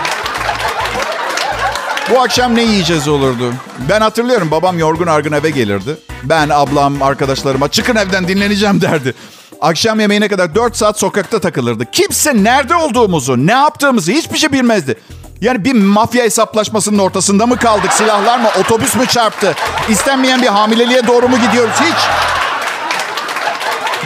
bu 2.12 2.22
akşam 2.22 2.56
ne 2.56 2.62
yiyeceğiz 2.62 3.08
olurdu. 3.08 3.54
Ben 3.90 4.02
hatırlıyorum 4.02 4.52
babam 4.52 4.80
yorgun 4.80 5.08
argın 5.08 5.32
eve 5.32 5.50
gelirdi. 5.50 5.98
Ben, 6.24 6.50
ablam, 6.50 7.02
arkadaşlarıma 7.02 7.68
çıkın 7.68 7.96
evden 7.96 8.28
dinleneceğim 8.28 8.82
derdi. 8.82 9.14
Akşam 9.62 10.00
yemeğine 10.00 10.28
kadar 10.28 10.56
4 10.56 10.78
saat 10.78 11.00
sokakta 11.00 11.40
takılırdı. 11.40 11.86
Kimse 11.92 12.44
nerede 12.44 12.76
olduğumuzu, 12.76 13.48
ne 13.48 13.52
yaptığımızı 13.52 14.12
hiçbir 14.12 14.38
şey 14.38 14.52
bilmezdi. 14.52 14.96
Yani 15.42 15.66
bir 15.66 15.74
mafya 15.74 16.24
hesaplaşmasının 16.24 17.00
ortasında 17.00 17.46
mı 17.46 17.58
kaldık? 17.58 17.94
Silahlar 17.94 18.40
mı? 18.40 18.48
Otobüs 18.60 18.96
mü 18.96 19.06
çarptı? 19.06 19.56
İstenmeyen 19.90 20.42
bir 20.42 20.48
hamileliğe 20.48 21.08
doğru 21.08 21.30
mu 21.30 21.38
gidiyoruz? 21.38 21.74
Hiç. 21.76 21.98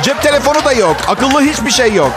Cep 0.04 0.22
telefonu 0.22 0.66
da 0.66 0.74
yok. 0.74 0.98
Akıllı 1.08 1.42
hiçbir 1.42 1.72
şey 1.72 1.94
yok. 1.94 2.12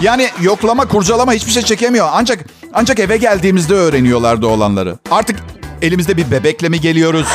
Yani 0.00 0.30
yoklama, 0.40 0.88
kurcalama 0.88 1.32
hiçbir 1.32 1.52
şey 1.52 1.62
çekemiyor. 1.62 2.08
Ancak 2.12 2.38
ancak 2.74 3.00
eve 3.00 3.16
geldiğimizde 3.16 3.74
öğreniyorlardı 3.74 4.46
olanları. 4.46 4.96
Artık 5.10 5.36
elimizde 5.82 6.16
bir 6.16 6.30
bebekle 6.30 6.68
mi 6.68 6.80
geliyoruz? 6.80 7.26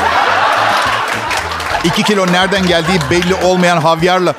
İki 1.84 2.04
kilo 2.04 2.28
nereden 2.28 2.68
geldiği 2.68 3.00
belli 3.12 3.34
olmayan 3.36 3.78
havyarla. 3.78 4.34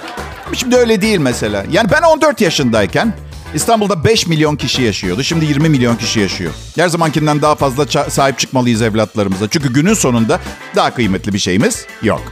Şimdi 0.55 0.77
öyle 0.77 1.03
değil 1.03 1.19
mesela. 1.19 1.65
Yani 1.71 1.91
ben 1.91 2.03
14 2.03 2.41
yaşındayken 2.41 3.13
İstanbul'da 3.55 4.05
5 4.05 4.27
milyon 4.27 4.57
kişi 4.57 4.83
yaşıyordu. 4.83 5.23
Şimdi 5.23 5.45
20 5.45 5.69
milyon 5.69 5.97
kişi 5.97 6.21
yaşıyor. 6.21 6.53
Her 6.77 6.89
zamankinden 6.89 7.43
daha 7.43 7.55
fazla 7.55 8.11
sahip 8.11 8.39
çıkmalıyız 8.39 8.83
evlatlarımıza. 8.83 9.49
Çünkü 9.49 9.73
günün 9.73 9.95
sonunda 9.95 10.41
daha 10.77 10.95
kıymetli 10.95 11.33
bir 11.33 11.39
şeyimiz 11.39 11.87
yok. 12.03 12.23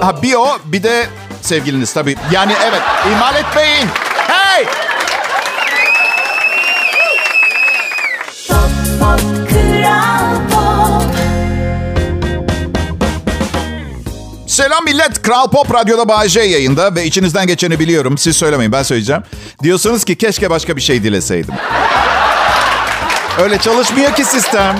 Ha 0.00 0.22
bir 0.22 0.34
o 0.34 0.46
bir 0.64 0.82
de 0.82 1.06
sevgiliniz 1.42 1.92
tabii. 1.92 2.16
Yani 2.32 2.52
evet 2.68 2.82
ihmal 3.10 3.34
etmeyin. 3.34 3.86
Hey! 4.28 4.66
Selam 14.58 14.84
millet. 14.84 15.22
Kral 15.22 15.50
Pop 15.50 15.74
Radyo'da 15.74 16.28
J 16.28 16.40
yayında 16.40 16.94
ve 16.94 17.04
içinizden 17.04 17.46
geçeni 17.46 17.78
biliyorum. 17.78 18.18
Siz 18.18 18.36
söylemeyin 18.36 18.72
ben 18.72 18.82
söyleyeceğim. 18.82 19.22
Diyorsunuz 19.62 20.04
ki 20.04 20.16
keşke 20.16 20.50
başka 20.50 20.76
bir 20.76 20.80
şey 20.80 21.02
dileseydim. 21.02 21.54
Öyle 23.42 23.58
çalışmıyor 23.58 24.14
ki 24.14 24.24
sistem. 24.24 24.78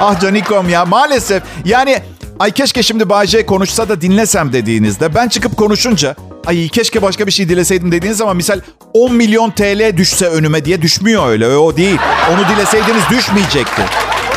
Ah 0.00 0.20
canikom 0.20 0.68
ya 0.68 0.84
maalesef. 0.84 1.42
Yani 1.64 2.02
ay 2.38 2.50
keşke 2.50 2.82
şimdi 2.82 3.04
J 3.26 3.46
konuşsa 3.46 3.88
da 3.88 4.00
dinlesem 4.00 4.52
dediğinizde 4.52 5.14
ben 5.14 5.28
çıkıp 5.28 5.56
konuşunca 5.56 6.16
ay 6.46 6.68
keşke 6.68 7.02
başka 7.02 7.26
bir 7.26 7.32
şey 7.32 7.48
dileseydim 7.48 7.92
dediğiniz 7.92 8.18
zaman 8.18 8.36
misal 8.36 8.60
10 8.94 9.14
milyon 9.14 9.50
TL 9.50 9.96
düşse 9.96 10.26
önüme 10.26 10.64
diye 10.64 10.82
düşmüyor 10.82 11.28
öyle. 11.28 11.48
O 11.48 11.76
değil. 11.76 11.98
Onu 12.32 12.56
dileseydiniz 12.56 13.02
düşmeyecekti. 13.10 13.82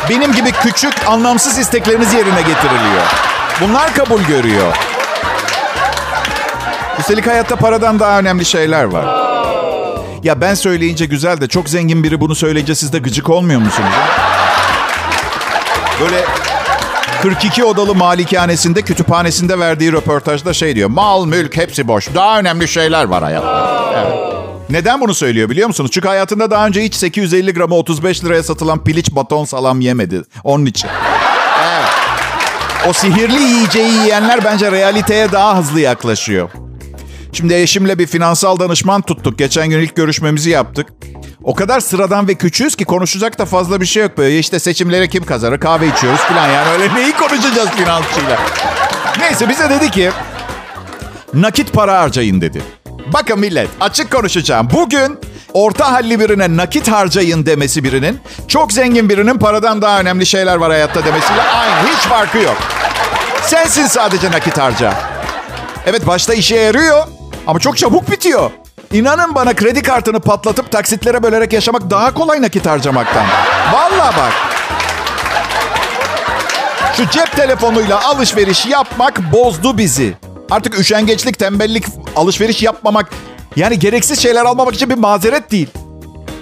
Benim 0.09 0.31
gibi 0.31 0.51
küçük 0.51 1.07
anlamsız 1.07 1.57
istekleriniz 1.57 2.13
yerine 2.13 2.41
getiriliyor. 2.41 3.38
Bunlar 3.61 3.93
kabul 3.93 4.21
görüyor. 4.21 4.73
Üstelik 6.99 7.27
hayatta 7.27 7.55
paradan 7.55 7.99
daha 7.99 8.19
önemli 8.19 8.45
şeyler 8.45 8.83
var. 8.83 9.05
Ya 10.23 10.41
ben 10.41 10.53
söyleyince 10.53 11.05
güzel 11.05 11.41
de 11.41 11.47
çok 11.47 11.69
zengin 11.69 12.03
biri 12.03 12.21
bunu 12.21 12.35
söyleyince 12.35 12.75
siz 12.75 12.93
de 12.93 12.99
gıcık 12.99 13.29
olmuyor 13.29 13.59
musunuz? 13.59 13.89
Böyle 16.01 16.25
42 17.21 17.63
odalı 17.63 17.95
malikanesinde 17.95 18.81
kütüphanesinde 18.81 19.59
verdiği 19.59 19.91
röportajda 19.91 20.53
şey 20.53 20.75
diyor. 20.75 20.89
Mal, 20.89 21.25
mülk 21.25 21.57
hepsi 21.57 21.87
boş. 21.87 22.07
Daha 22.15 22.39
önemli 22.39 22.67
şeyler 22.67 23.03
var 23.03 23.23
hayatta. 23.23 23.79
Neden 24.69 25.01
bunu 25.01 25.13
söylüyor 25.13 25.49
biliyor 25.49 25.67
musunuz? 25.67 25.91
Çünkü 25.93 26.07
hayatında 26.07 26.51
daha 26.51 26.67
önce 26.67 26.81
hiç 26.81 26.95
850 26.95 27.53
gramı 27.53 27.75
35 27.75 28.23
liraya 28.23 28.43
satılan 28.43 28.83
piliç 28.83 29.11
baton 29.11 29.45
salam 29.45 29.81
yemedi. 29.81 30.21
Onun 30.43 30.65
için. 30.65 30.89
O 32.87 32.93
sihirli 32.93 33.41
yiyeceği 33.41 33.91
yiyenler 33.93 34.43
bence 34.43 34.71
realiteye 34.71 35.31
daha 35.31 35.57
hızlı 35.57 35.79
yaklaşıyor. 35.79 36.49
Şimdi 37.33 37.53
eşimle 37.53 37.99
bir 37.99 38.07
finansal 38.07 38.59
danışman 38.59 39.01
tuttuk. 39.01 39.37
Geçen 39.37 39.69
gün 39.69 39.79
ilk 39.79 39.95
görüşmemizi 39.95 40.49
yaptık. 40.49 40.87
O 41.43 41.55
kadar 41.55 41.79
sıradan 41.79 42.27
ve 42.27 42.35
küçüğüz 42.35 42.75
ki 42.75 42.85
konuşacak 42.85 43.39
da 43.39 43.45
fazla 43.45 43.81
bir 43.81 43.85
şey 43.85 44.03
yok 44.03 44.17
böyle. 44.17 44.39
İşte 44.39 44.59
seçimlere 44.59 45.07
kim 45.07 45.25
kazanır 45.25 45.59
kahve 45.59 45.87
içiyoruz 45.87 46.19
falan 46.19 46.47
yani 46.47 46.69
öyle 46.69 46.95
neyi 46.95 47.11
konuşacağız 47.11 47.69
finansçıyla. 47.69 48.39
Neyse 49.19 49.49
bize 49.49 49.69
dedi 49.69 49.91
ki 49.91 50.11
nakit 51.33 51.73
para 51.73 51.99
harcayın 51.99 52.41
dedi. 52.41 52.61
Bakın 53.13 53.39
millet 53.39 53.69
açık 53.79 54.11
konuşacağım. 54.11 54.67
Bugün 54.73 55.19
orta 55.53 55.91
halli 55.91 56.19
birine 56.19 56.57
nakit 56.57 56.91
harcayın 56.91 57.45
demesi 57.45 57.83
birinin 57.83 58.19
çok 58.47 58.73
zengin 58.73 59.09
birinin 59.09 59.37
paradan 59.37 59.81
daha 59.81 59.99
önemli 59.99 60.25
şeyler 60.25 60.55
var 60.55 60.71
hayatta 60.71 61.05
demesiyle 61.05 61.41
aynı. 61.41 61.89
Hiç 61.89 61.97
farkı 61.99 62.37
yok. 62.37 62.57
Sensin 63.43 63.87
sadece 63.87 64.31
nakit 64.31 64.57
harca. 64.57 64.93
Evet 65.85 66.07
başta 66.07 66.33
işe 66.33 66.55
yarıyor 66.55 67.07
ama 67.47 67.59
çok 67.59 67.77
çabuk 67.77 68.11
bitiyor. 68.11 68.51
İnanın 68.93 69.35
bana 69.35 69.53
kredi 69.53 69.81
kartını 69.83 70.19
patlatıp 70.19 70.71
taksitlere 70.71 71.23
bölerek 71.23 71.53
yaşamak 71.53 71.89
daha 71.89 72.13
kolay 72.13 72.41
nakit 72.41 72.65
harcamaktan. 72.65 73.25
Vallahi 73.73 74.17
bak. 74.17 74.33
Şu 76.97 77.09
cep 77.09 77.31
telefonuyla 77.35 78.05
alışveriş 78.05 78.65
yapmak 78.65 79.33
bozdu 79.33 79.77
bizi. 79.77 80.13
Artık 80.51 80.79
üşengeçlik, 80.79 81.39
tembellik, 81.39 81.85
alışveriş 82.15 82.63
yapmamak 82.63 83.09
yani 83.55 83.79
gereksiz 83.79 84.19
şeyler 84.19 84.45
almamak 84.45 84.73
için 84.73 84.89
bir 84.89 84.95
mazeret 84.97 85.51
değil. 85.51 85.69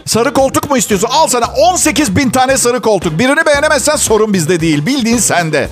Sarı 0.05 0.33
koltuk 0.33 0.69
mu 0.69 0.77
istiyorsun? 0.77 1.09
Al 1.11 1.27
sana 1.27 1.45
18 1.45 2.15
bin 2.15 2.29
tane 2.29 2.57
sarı 2.57 2.81
koltuk. 2.81 3.19
Birini 3.19 3.45
beğenemezsen 3.45 3.95
sorun 3.95 4.33
bizde 4.33 4.59
değil. 4.59 4.85
Bildiğin 4.85 5.17
sende. 5.17 5.69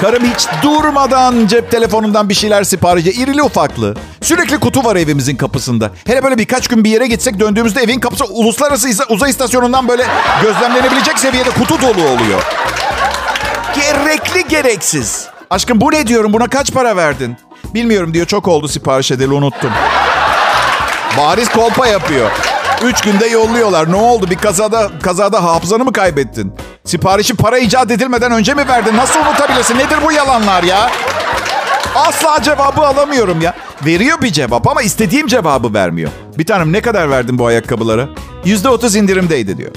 Karım 0.00 0.24
hiç 0.24 0.46
durmadan 0.62 1.46
cep 1.46 1.70
telefonundan 1.70 2.28
bir 2.28 2.34
şeyler 2.34 2.64
sipariş 2.64 3.06
ediyor. 3.06 3.28
İrili 3.28 3.42
ufaklı. 3.42 3.94
Sürekli 4.22 4.60
kutu 4.60 4.84
var 4.84 4.96
evimizin 4.96 5.36
kapısında. 5.36 5.90
Hele 6.06 6.24
böyle 6.24 6.38
birkaç 6.38 6.68
gün 6.68 6.84
bir 6.84 6.90
yere 6.90 7.06
gitsek 7.06 7.40
döndüğümüzde 7.40 7.80
evin 7.80 8.00
kapısı 8.00 8.24
uluslararası 8.24 8.88
uzay 9.08 9.30
istasyonundan 9.30 9.88
böyle 9.88 10.06
gözlemlenebilecek 10.42 11.18
seviyede 11.18 11.50
kutu 11.50 11.82
dolu 11.82 12.02
oluyor. 12.08 12.42
Gerekli 13.74 14.48
gereksiz. 14.48 15.26
Aşkım 15.50 15.80
bu 15.80 15.92
ne 15.92 16.06
diyorum 16.06 16.32
buna 16.32 16.48
kaç 16.48 16.72
para 16.72 16.96
verdin? 16.96 17.36
Bilmiyorum 17.74 18.14
diyor 18.14 18.26
çok 18.26 18.48
oldu 18.48 18.68
sipariş 18.68 19.10
edeli 19.10 19.32
unuttum. 19.32 19.70
Bariz 21.18 21.48
kolpa 21.48 21.86
yapıyor. 21.86 22.30
Üç 22.82 23.00
günde 23.00 23.26
yolluyorlar. 23.26 23.92
Ne 23.92 23.96
oldu? 23.96 24.30
Bir 24.30 24.36
kazada 24.36 24.90
kazada 25.02 25.44
hafızanı 25.44 25.84
mı 25.84 25.92
kaybettin? 25.92 26.52
Siparişi 26.84 27.34
para 27.36 27.58
icat 27.58 27.90
edilmeden 27.90 28.32
önce 28.32 28.54
mi 28.54 28.68
verdin? 28.68 28.96
Nasıl 28.96 29.20
unutabilirsin? 29.20 29.78
Nedir 29.78 29.98
bu 30.04 30.12
yalanlar 30.12 30.62
ya? 30.62 30.90
Asla 31.94 32.42
cevabı 32.42 32.80
alamıyorum 32.86 33.40
ya. 33.40 33.54
Veriyor 33.86 34.22
bir 34.22 34.32
cevap 34.32 34.68
ama 34.68 34.82
istediğim 34.82 35.26
cevabı 35.26 35.74
vermiyor. 35.74 36.10
Bir 36.38 36.46
tanem 36.46 36.72
ne 36.72 36.80
kadar 36.80 37.10
verdin 37.10 37.38
bu 37.38 37.46
ayakkabılara? 37.46 38.08
Yüzde 38.44 38.68
otuz 38.68 38.96
indirimdeydi 38.96 39.58
diyor. 39.58 39.70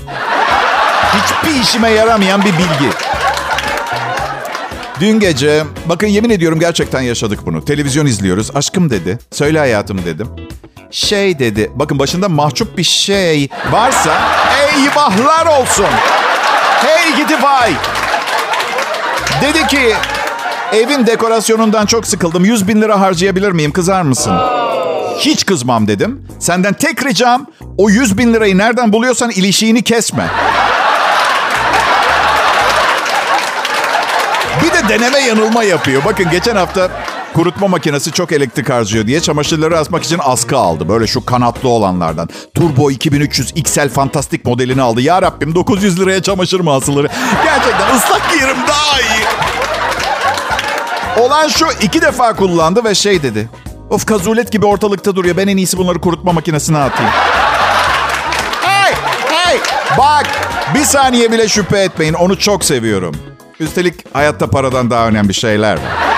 Hiçbir 1.14 1.62
işime 1.62 1.90
yaramayan 1.90 2.42
bir 2.42 2.54
bilgi. 2.54 2.90
Dün 5.00 5.20
gece, 5.20 5.64
bakın 5.86 6.08
yemin 6.08 6.30
ediyorum 6.30 6.60
gerçekten 6.60 7.02
yaşadık 7.02 7.40
bunu. 7.46 7.66
Televizyon 7.66 8.06
izliyoruz. 8.06 8.56
Aşkım 8.56 8.90
dedi. 8.90 9.20
Söyle 9.32 9.60
hayatım 9.60 10.06
dedim. 10.06 10.28
Şey 10.92 11.40
dedi. 11.40 11.72
Bakın 11.76 12.00
başında 12.00 12.30
mahcup 12.30 12.78
bir 12.78 12.84
şey 12.84 13.50
varsa 13.72 14.22
eyvahlar 14.78 15.62
olsun. 15.62 15.86
Hey 16.86 17.16
gidi 17.24 17.44
vay. 17.44 17.74
Dedi 19.42 19.68
ki 19.68 19.94
evin 20.74 21.08
dekorasyonundan 21.08 21.86
çok 21.86 22.08
sıkıldım. 22.08 22.46
100 22.46 22.68
bin 22.68 22.82
lira 22.82 23.00
harcayabilir 23.00 23.52
miyim? 23.52 23.72
Kızar 23.72 24.02
mısın? 24.02 24.34
Hiç 25.20 25.46
kızmam 25.46 25.88
dedim. 25.88 26.28
Senden 26.40 26.74
tek 26.74 27.06
ricam 27.06 27.48
o 27.78 27.90
100 27.90 28.18
bin 28.18 28.34
lirayı 28.34 28.58
nereden 28.58 28.94
buluyorsan 28.94 29.32
ilişiğini 29.32 29.82
kesme. 29.84 30.28
Deneme 34.90 35.20
yanılma 35.20 35.64
yapıyor. 35.64 36.06
Bakın 36.06 36.30
geçen 36.32 36.56
hafta 36.56 36.92
kurutma 37.34 37.68
makinesi 37.68 38.12
çok 38.12 38.32
elektrik 38.32 38.70
harcıyor 38.70 39.08
diye 39.08 39.20
çamaşırları 39.20 39.80
asmak 39.80 40.04
için 40.04 40.20
askı 40.24 40.58
aldı. 40.58 40.90
Böyle 40.90 41.08
şu 41.08 41.26
kanatlı 41.26 41.70
olanlardan. 41.70 42.30
Turbo 42.56 42.92
2300 42.92 43.52
XL 43.56 43.90
fantastik 43.90 44.46
modelini 44.46 44.82
aldı. 44.82 45.02
Ya 45.02 45.22
Rabbim 45.22 45.56
900 45.56 46.00
liraya 46.00 46.22
çamaşır 46.22 46.60
mı 46.60 46.72
asılır? 46.74 47.12
Gerçekten 47.44 47.96
ıslak 47.96 48.34
giyerim 48.34 48.58
daha 48.68 49.00
iyi. 49.02 49.24
Olan 51.26 51.48
şu 51.48 51.66
iki 51.82 52.02
defa 52.02 52.36
kullandı 52.36 52.84
ve 52.84 52.96
şey 52.96 53.24
dedi. 53.24 53.50
Of 53.90 54.06
kazulet 54.06 54.52
gibi 54.52 54.66
ortalıkta 54.66 55.16
duruyor. 55.16 55.38
Ben 55.38 55.48
en 55.48 55.58
iyisi 55.58 55.78
bunları 55.78 56.02
kurutma 56.02 56.32
makinesine 56.34 56.78
atayım. 56.78 57.12
Hey! 58.62 58.94
Hey! 59.30 59.60
Bak! 59.98 60.26
Bir 60.76 60.84
saniye 60.84 61.32
bile 61.32 61.48
şüphe 61.48 61.80
etmeyin. 61.80 62.14
Onu 62.14 62.40
çok 62.40 62.64
seviyorum. 62.66 63.16
Üstelik 63.64 64.16
hayatta 64.16 64.50
paradan 64.50 64.90
daha 64.90 65.08
önemli 65.08 65.34
şeyler 65.34 65.74
var. 65.74 66.14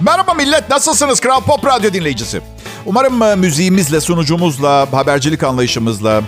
Merhaba 0.00 0.34
millet, 0.34 0.70
nasılsınız? 0.70 1.20
Kral 1.20 1.40
Pop 1.40 1.66
Radyo 1.66 1.92
dinleyicisi. 1.92 2.40
Umarım 2.86 3.22
e, 3.22 3.34
müziğimizle, 3.34 4.00
sunucumuzla, 4.00 4.88
habercilik 4.92 5.42
anlayışımızla, 5.42 6.22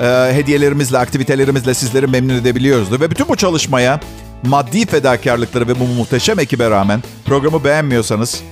e, 0.00 0.06
hediyelerimizle, 0.32 0.98
aktivitelerimizle 0.98 1.74
sizleri 1.74 2.06
memnun 2.06 2.34
edebiliyoruzdur. 2.34 3.00
Ve 3.00 3.10
bütün 3.10 3.28
bu 3.28 3.36
çalışmaya 3.36 4.00
maddi 4.42 4.86
fedakarlıkları 4.86 5.68
ve 5.68 5.80
bu 5.80 5.84
muhteşem 5.84 6.38
ekibe 6.38 6.70
rağmen 6.70 7.02
programı 7.26 7.64
beğenmiyorsanız 7.64 8.42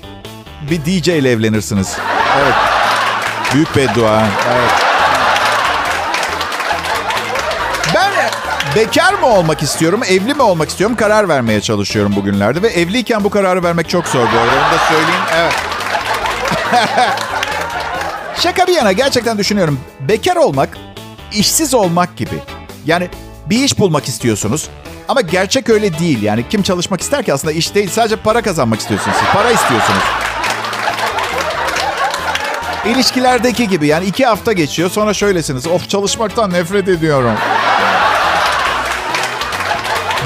bir 0.71 0.81
DJ 0.85 1.09
ile 1.09 1.31
evlenirsiniz. 1.31 1.97
Evet. 2.43 2.55
Büyük 3.55 3.77
beddua. 3.77 4.23
Evet. 4.53 4.71
Ben 7.95 8.11
bekar 8.77 9.15
mı 9.15 9.27
olmak 9.27 9.63
istiyorum, 9.63 10.01
evli 10.09 10.35
mi 10.35 10.43
olmak 10.43 10.69
istiyorum 10.69 10.97
karar 10.97 11.29
vermeye 11.29 11.61
çalışıyorum 11.61 12.17
bugünlerde. 12.17 12.63
Ve 12.63 12.69
evliyken 12.69 13.25
bu 13.25 13.31
kararı 13.31 13.63
vermek 13.63 13.89
çok 13.89 14.07
zor 14.09 14.27
bu 14.35 14.39
arada. 14.39 14.53
Onu 14.53 14.73
da 14.73 14.79
söyleyeyim. 14.89 15.23
Evet. 15.37 15.53
Şaka 18.41 18.67
bir 18.67 18.73
yana 18.73 18.93
gerçekten 18.93 19.39
düşünüyorum. 19.39 19.81
Bekar 20.01 20.37
olmak, 20.37 20.69
işsiz 21.33 21.75
olmak 21.75 22.17
gibi. 22.17 22.35
Yani 22.87 23.09
bir 23.47 23.65
iş 23.65 23.79
bulmak 23.79 24.09
istiyorsunuz. 24.09 24.69
Ama 25.09 25.21
gerçek 25.21 25.69
öyle 25.69 25.99
değil. 25.99 26.23
Yani 26.23 26.45
kim 26.51 26.63
çalışmak 26.63 27.01
ister 27.01 27.25
ki 27.25 27.33
aslında 27.35 27.53
iş 27.53 27.75
değil. 27.75 27.91
Sadece 27.91 28.17
para 28.17 28.43
kazanmak 28.43 28.81
istiyorsunuz. 28.81 29.17
Para 29.33 29.51
istiyorsunuz. 29.51 30.03
İlişkilerdeki 32.87 33.69
gibi 33.69 33.87
yani 33.87 34.07
iki 34.07 34.27
hafta 34.27 34.53
geçiyor 34.53 34.91
sonra 34.91 35.15
şöylesiniz. 35.15 35.67
Of 35.67 35.89
çalışmaktan 35.89 36.53
nefret 36.53 36.89
ediyorum. 36.89 37.35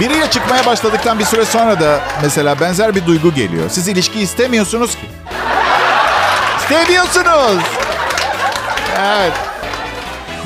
Biriyle 0.01 0.31
çıkmaya 0.31 0.66
başladıktan 0.66 1.19
bir 1.19 1.25
süre 1.25 1.45
sonra 1.45 1.81
da 1.81 2.01
mesela 2.23 2.61
benzer 2.61 2.95
bir 2.95 3.07
duygu 3.07 3.35
geliyor. 3.35 3.64
Siz 3.71 3.88
ilişki 3.88 4.21
istemiyorsunuz 4.21 4.90
ki. 4.90 5.07
İstemiyorsunuz. 6.59 7.62
Evet. 9.01 9.33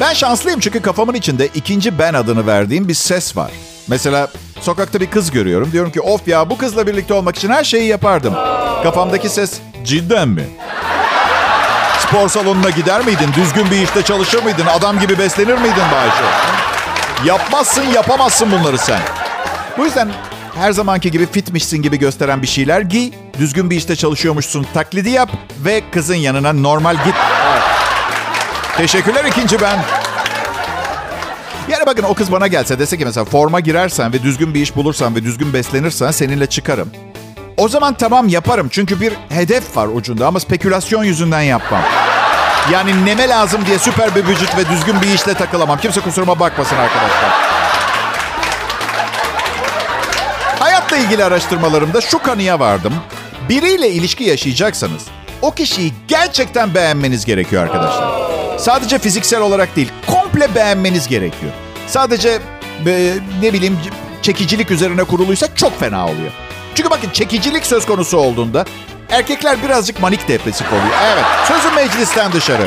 Ben 0.01 0.13
şanslıyım 0.13 0.61
çünkü 0.61 0.83
kafamın 0.83 1.15
içinde 1.15 1.47
ikinci 1.47 1.99
ben 1.99 2.15
adını 2.15 2.47
verdiğim 2.47 2.89
bir 2.89 2.95
ses 2.95 3.37
var. 3.37 3.51
Mesela 3.89 4.29
sokakta 4.61 5.01
bir 5.01 5.11
kız 5.11 5.31
görüyorum. 5.31 5.73
Diyorum 5.73 5.93
ki 5.93 6.01
of 6.01 6.29
ya 6.29 6.51
bu 6.51 6.59
kızla 6.59 6.87
birlikte 6.87 7.15
olmak 7.15 7.37
için 7.37 7.51
her 7.51 7.65
şeyi 7.65 7.89
yapardım. 7.89 8.35
Kafamdaki 8.83 9.29
ses 9.29 9.59
cidden 9.85 10.29
mi? 10.29 10.45
Spor 12.11 12.29
salonuna 12.29 12.71
gider 12.71 13.05
miydin? 13.05 13.31
Düzgün 13.37 13.71
bir 13.71 13.83
işte 13.83 14.03
çalışır 14.03 14.43
mıydın? 14.43 14.67
Adam 14.67 14.99
gibi 14.99 15.19
beslenir 15.19 15.55
miydin 15.55 15.83
Bayşe? 15.93 16.25
Yapmazsın, 17.25 17.83
yapamazsın 17.83 18.53
bunları 18.53 18.79
sen. 18.79 19.01
Bu 19.79 19.85
yüzden 19.85 20.09
her 20.55 20.73
zamanki 20.73 21.11
gibi 21.11 21.27
fitmişsin 21.27 21.83
gibi 21.83 21.99
gösteren 21.99 22.43
bir 22.43 22.47
şeyler 22.47 22.81
giy. 22.81 23.11
Düzgün 23.39 23.71
bir 23.71 23.77
işte 23.77 23.97
çalışıyormuşsun 23.97 24.67
taklidi 24.75 25.11
yap 25.11 25.31
ve 25.65 25.83
kızın 25.93 26.15
yanına 26.15 26.53
normal 26.53 26.95
git. 26.95 27.15
Evet. 27.51 27.63
Teşekkürler 28.77 29.25
ikinci 29.25 29.61
ben. 29.61 29.79
Yani 31.69 31.87
bakın 31.87 32.03
o 32.03 32.15
kız 32.15 32.33
bana 32.33 32.47
gelse 32.47 32.79
dese 32.79 32.99
ki 32.99 33.05
mesela 33.05 33.25
forma 33.25 33.61
girersen 33.61 34.13
ve 34.13 34.23
düzgün 34.23 34.55
bir 34.55 34.61
iş 34.63 34.77
bulursan 34.77 35.15
ve 35.15 35.25
düzgün 35.25 35.53
beslenirsen 35.53 36.11
seninle 36.11 36.47
çıkarım. 36.47 36.91
O 37.57 37.69
zaman 37.69 37.95
tamam 37.95 38.29
yaparım 38.29 38.69
çünkü 38.71 39.01
bir 39.01 39.13
hedef 39.29 39.77
var 39.77 39.89
ucunda 39.95 40.27
ama 40.27 40.41
spekülasyon 40.41 41.05
yüzünden 41.05 41.43
yapmam. 41.43 41.83
Yani 42.73 43.07
neme 43.07 43.29
lazım 43.29 43.67
diye 43.67 43.79
süper 43.79 44.15
bir 44.15 44.27
vücut 44.27 44.57
ve 44.57 44.69
düzgün 44.69 45.03
bir 45.03 45.15
işle 45.15 45.35
takılamam. 45.35 45.79
Kimse 45.79 46.01
kusuruma 46.01 46.41
bakmasın 46.41 46.77
arkadaşlar. 46.77 47.31
Hayatla 50.59 50.97
ilgili 50.97 51.25
araştırmalarımda 51.25 52.01
şu 52.01 52.23
kanıya 52.23 52.61
vardım. 52.61 52.95
Biriyle 53.49 53.91
ilişki 53.91 54.25
yaşayacaksanız 54.25 55.03
o 55.43 55.51
kişiyi 55.51 55.93
gerçekten 56.09 56.75
beğenmeniz 56.75 57.25
gerekiyor 57.25 57.63
arkadaşlar. 57.63 58.31
Sadece 58.59 58.99
fiziksel 58.99 59.41
olarak 59.41 59.77
değil, 59.77 59.93
komple 60.07 60.55
beğenmeniz 60.55 61.09
gerekiyor. 61.09 61.53
Sadece 61.87 62.39
e, 62.87 63.15
ne 63.43 63.53
bileyim 63.53 63.79
çekicilik 64.23 64.71
üzerine 64.71 65.05
kuruluysa 65.05 65.55
çok 65.55 65.81
fena 65.81 66.05
oluyor. 66.07 66.33
Çünkü 66.75 66.91
bakın 66.91 67.11
çekicilik 67.11 67.67
söz 67.67 67.87
konusu 67.87 68.19
olduğunda 68.19 68.65
erkekler 69.11 69.63
birazcık 69.63 70.01
manik 70.01 70.29
depresif 70.29 70.73
oluyor. 70.73 70.95
Evet, 71.05 71.25
sözüm 71.49 71.75
meclisten 71.75 72.33
dışarı. 72.33 72.67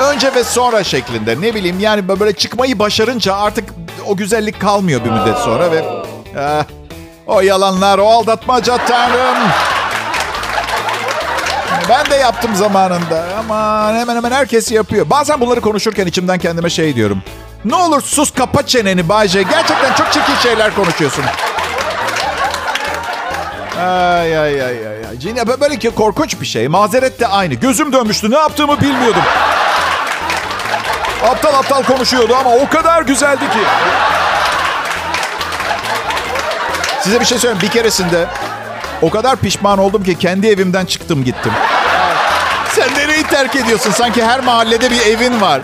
Önce 0.00 0.34
ve 0.34 0.44
sonra 0.44 0.84
şeklinde 0.84 1.40
ne 1.40 1.54
bileyim 1.54 1.80
yani 1.80 2.08
böyle 2.08 2.32
çıkmayı 2.32 2.78
başarınca 2.78 3.34
artık 3.36 3.68
o 4.06 4.16
güzellik 4.16 4.60
kalmıyor 4.60 5.04
bir 5.04 5.10
müddet 5.10 5.38
sonra 5.38 5.70
ve 5.70 5.84
ah, 6.38 6.64
o 7.26 7.40
yalanlar, 7.40 7.98
o 7.98 8.06
aldatmaca 8.06 8.76
tanrım. 8.86 9.48
Ben 11.88 12.10
de 12.10 12.14
yaptım 12.14 12.54
zamanında 12.54 13.24
ama 13.38 13.88
hemen 13.92 14.16
hemen 14.16 14.30
herkes 14.30 14.72
yapıyor. 14.72 15.10
Bazen 15.10 15.40
bunları 15.40 15.60
konuşurken 15.60 16.06
içimden 16.06 16.38
kendime 16.38 16.70
şey 16.70 16.96
diyorum. 16.96 17.22
Ne 17.64 17.74
olur 17.74 18.00
sus 18.00 18.30
kapa 18.30 18.66
çeneni 18.66 19.08
Bayce. 19.08 19.42
Gerçekten 19.42 19.94
çok 19.94 20.12
çirkin 20.12 20.34
şeyler 20.42 20.74
konuşuyorsun. 20.74 21.24
Ay 23.82 24.38
ay 24.38 24.62
ay 24.62 24.86
ay. 24.86 25.18
Cine 25.18 25.60
böyle 25.60 25.78
ki 25.78 25.90
korkunç 25.90 26.40
bir 26.40 26.46
şey. 26.46 26.68
Mazeret 26.68 27.20
de 27.20 27.26
aynı. 27.26 27.54
Gözüm 27.54 27.92
dönmüştü. 27.92 28.30
Ne 28.30 28.36
yaptığımı 28.36 28.80
bilmiyordum. 28.80 29.22
Aptal 31.30 31.54
aptal 31.54 31.82
konuşuyordu 31.82 32.34
ama 32.40 32.50
o 32.50 32.68
kadar 32.68 33.02
güzeldi 33.02 33.40
ki. 33.40 33.58
Size 37.00 37.20
bir 37.20 37.24
şey 37.24 37.38
söyleyeyim. 37.38 37.62
Bir 37.62 37.68
keresinde 37.68 38.26
o 39.02 39.10
kadar 39.10 39.36
pişman 39.36 39.78
oldum 39.78 40.04
ki 40.04 40.18
kendi 40.18 40.46
evimden 40.46 40.84
çıktım 40.84 41.24
gittim. 41.24 41.52
Sen 42.74 42.94
nereyi 42.94 43.22
terk 43.22 43.56
ediyorsun? 43.56 43.90
Sanki 43.90 44.24
her 44.24 44.40
mahallede 44.40 44.90
bir 44.90 45.00
evin 45.06 45.40
var. 45.40 45.60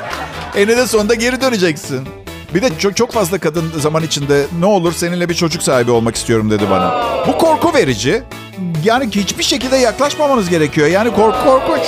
Eninde 0.56 0.86
sonunda 0.86 1.14
geri 1.14 1.40
döneceksin. 1.40 2.17
Bir 2.54 2.62
de 2.62 2.78
çok, 2.78 2.96
çok 2.96 3.12
fazla 3.12 3.38
kadın 3.38 3.72
zaman 3.76 4.02
içinde 4.02 4.46
ne 4.60 4.66
olur 4.66 4.92
seninle 4.92 5.28
bir 5.28 5.34
çocuk 5.34 5.62
sahibi 5.62 5.90
olmak 5.90 6.16
istiyorum 6.16 6.50
dedi 6.50 6.70
bana. 6.70 7.04
Bu 7.26 7.38
korku 7.38 7.74
verici. 7.74 8.22
Yani 8.84 9.08
hiçbir 9.10 9.44
şekilde 9.44 9.76
yaklaşmamanız 9.76 10.48
gerekiyor. 10.48 10.88
Yani 10.88 11.14
kork 11.14 11.44
korkunç. 11.44 11.82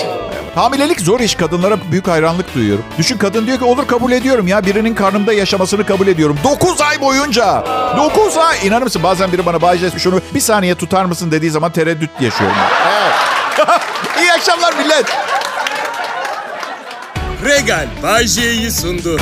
Hamilelik 0.54 1.00
zor 1.00 1.20
iş. 1.20 1.34
Kadınlara 1.34 1.76
büyük 1.90 2.08
hayranlık 2.08 2.54
duyuyorum. 2.54 2.84
Düşün 2.98 3.18
kadın 3.18 3.46
diyor 3.46 3.58
ki 3.58 3.64
olur 3.64 3.86
kabul 3.86 4.12
ediyorum 4.12 4.48
ya. 4.48 4.66
Birinin 4.66 4.94
karnımda 4.94 5.32
yaşamasını 5.32 5.86
kabul 5.86 6.06
ediyorum. 6.06 6.38
9 6.44 6.80
ay 6.80 7.00
boyunca. 7.00 7.64
9 7.96 8.36
ay. 8.36 8.66
İnanır 8.66 8.82
mısın 8.82 9.02
bazen 9.02 9.32
biri 9.32 9.46
bana 9.46 9.62
Bayce 9.62 9.90
şunu 9.98 10.20
bir 10.34 10.40
saniye 10.40 10.74
tutar 10.74 11.04
mısın 11.04 11.30
dediği 11.30 11.50
zaman 11.50 11.72
tereddüt 11.72 12.10
yaşıyorum. 12.20 12.56
Evet. 12.88 13.68
İyi 14.22 14.32
akşamlar 14.32 14.74
millet. 14.74 15.06
Regal 17.44 17.88
Bay 18.02 18.26
J'yi 18.26 18.70
sundu. 18.70 19.20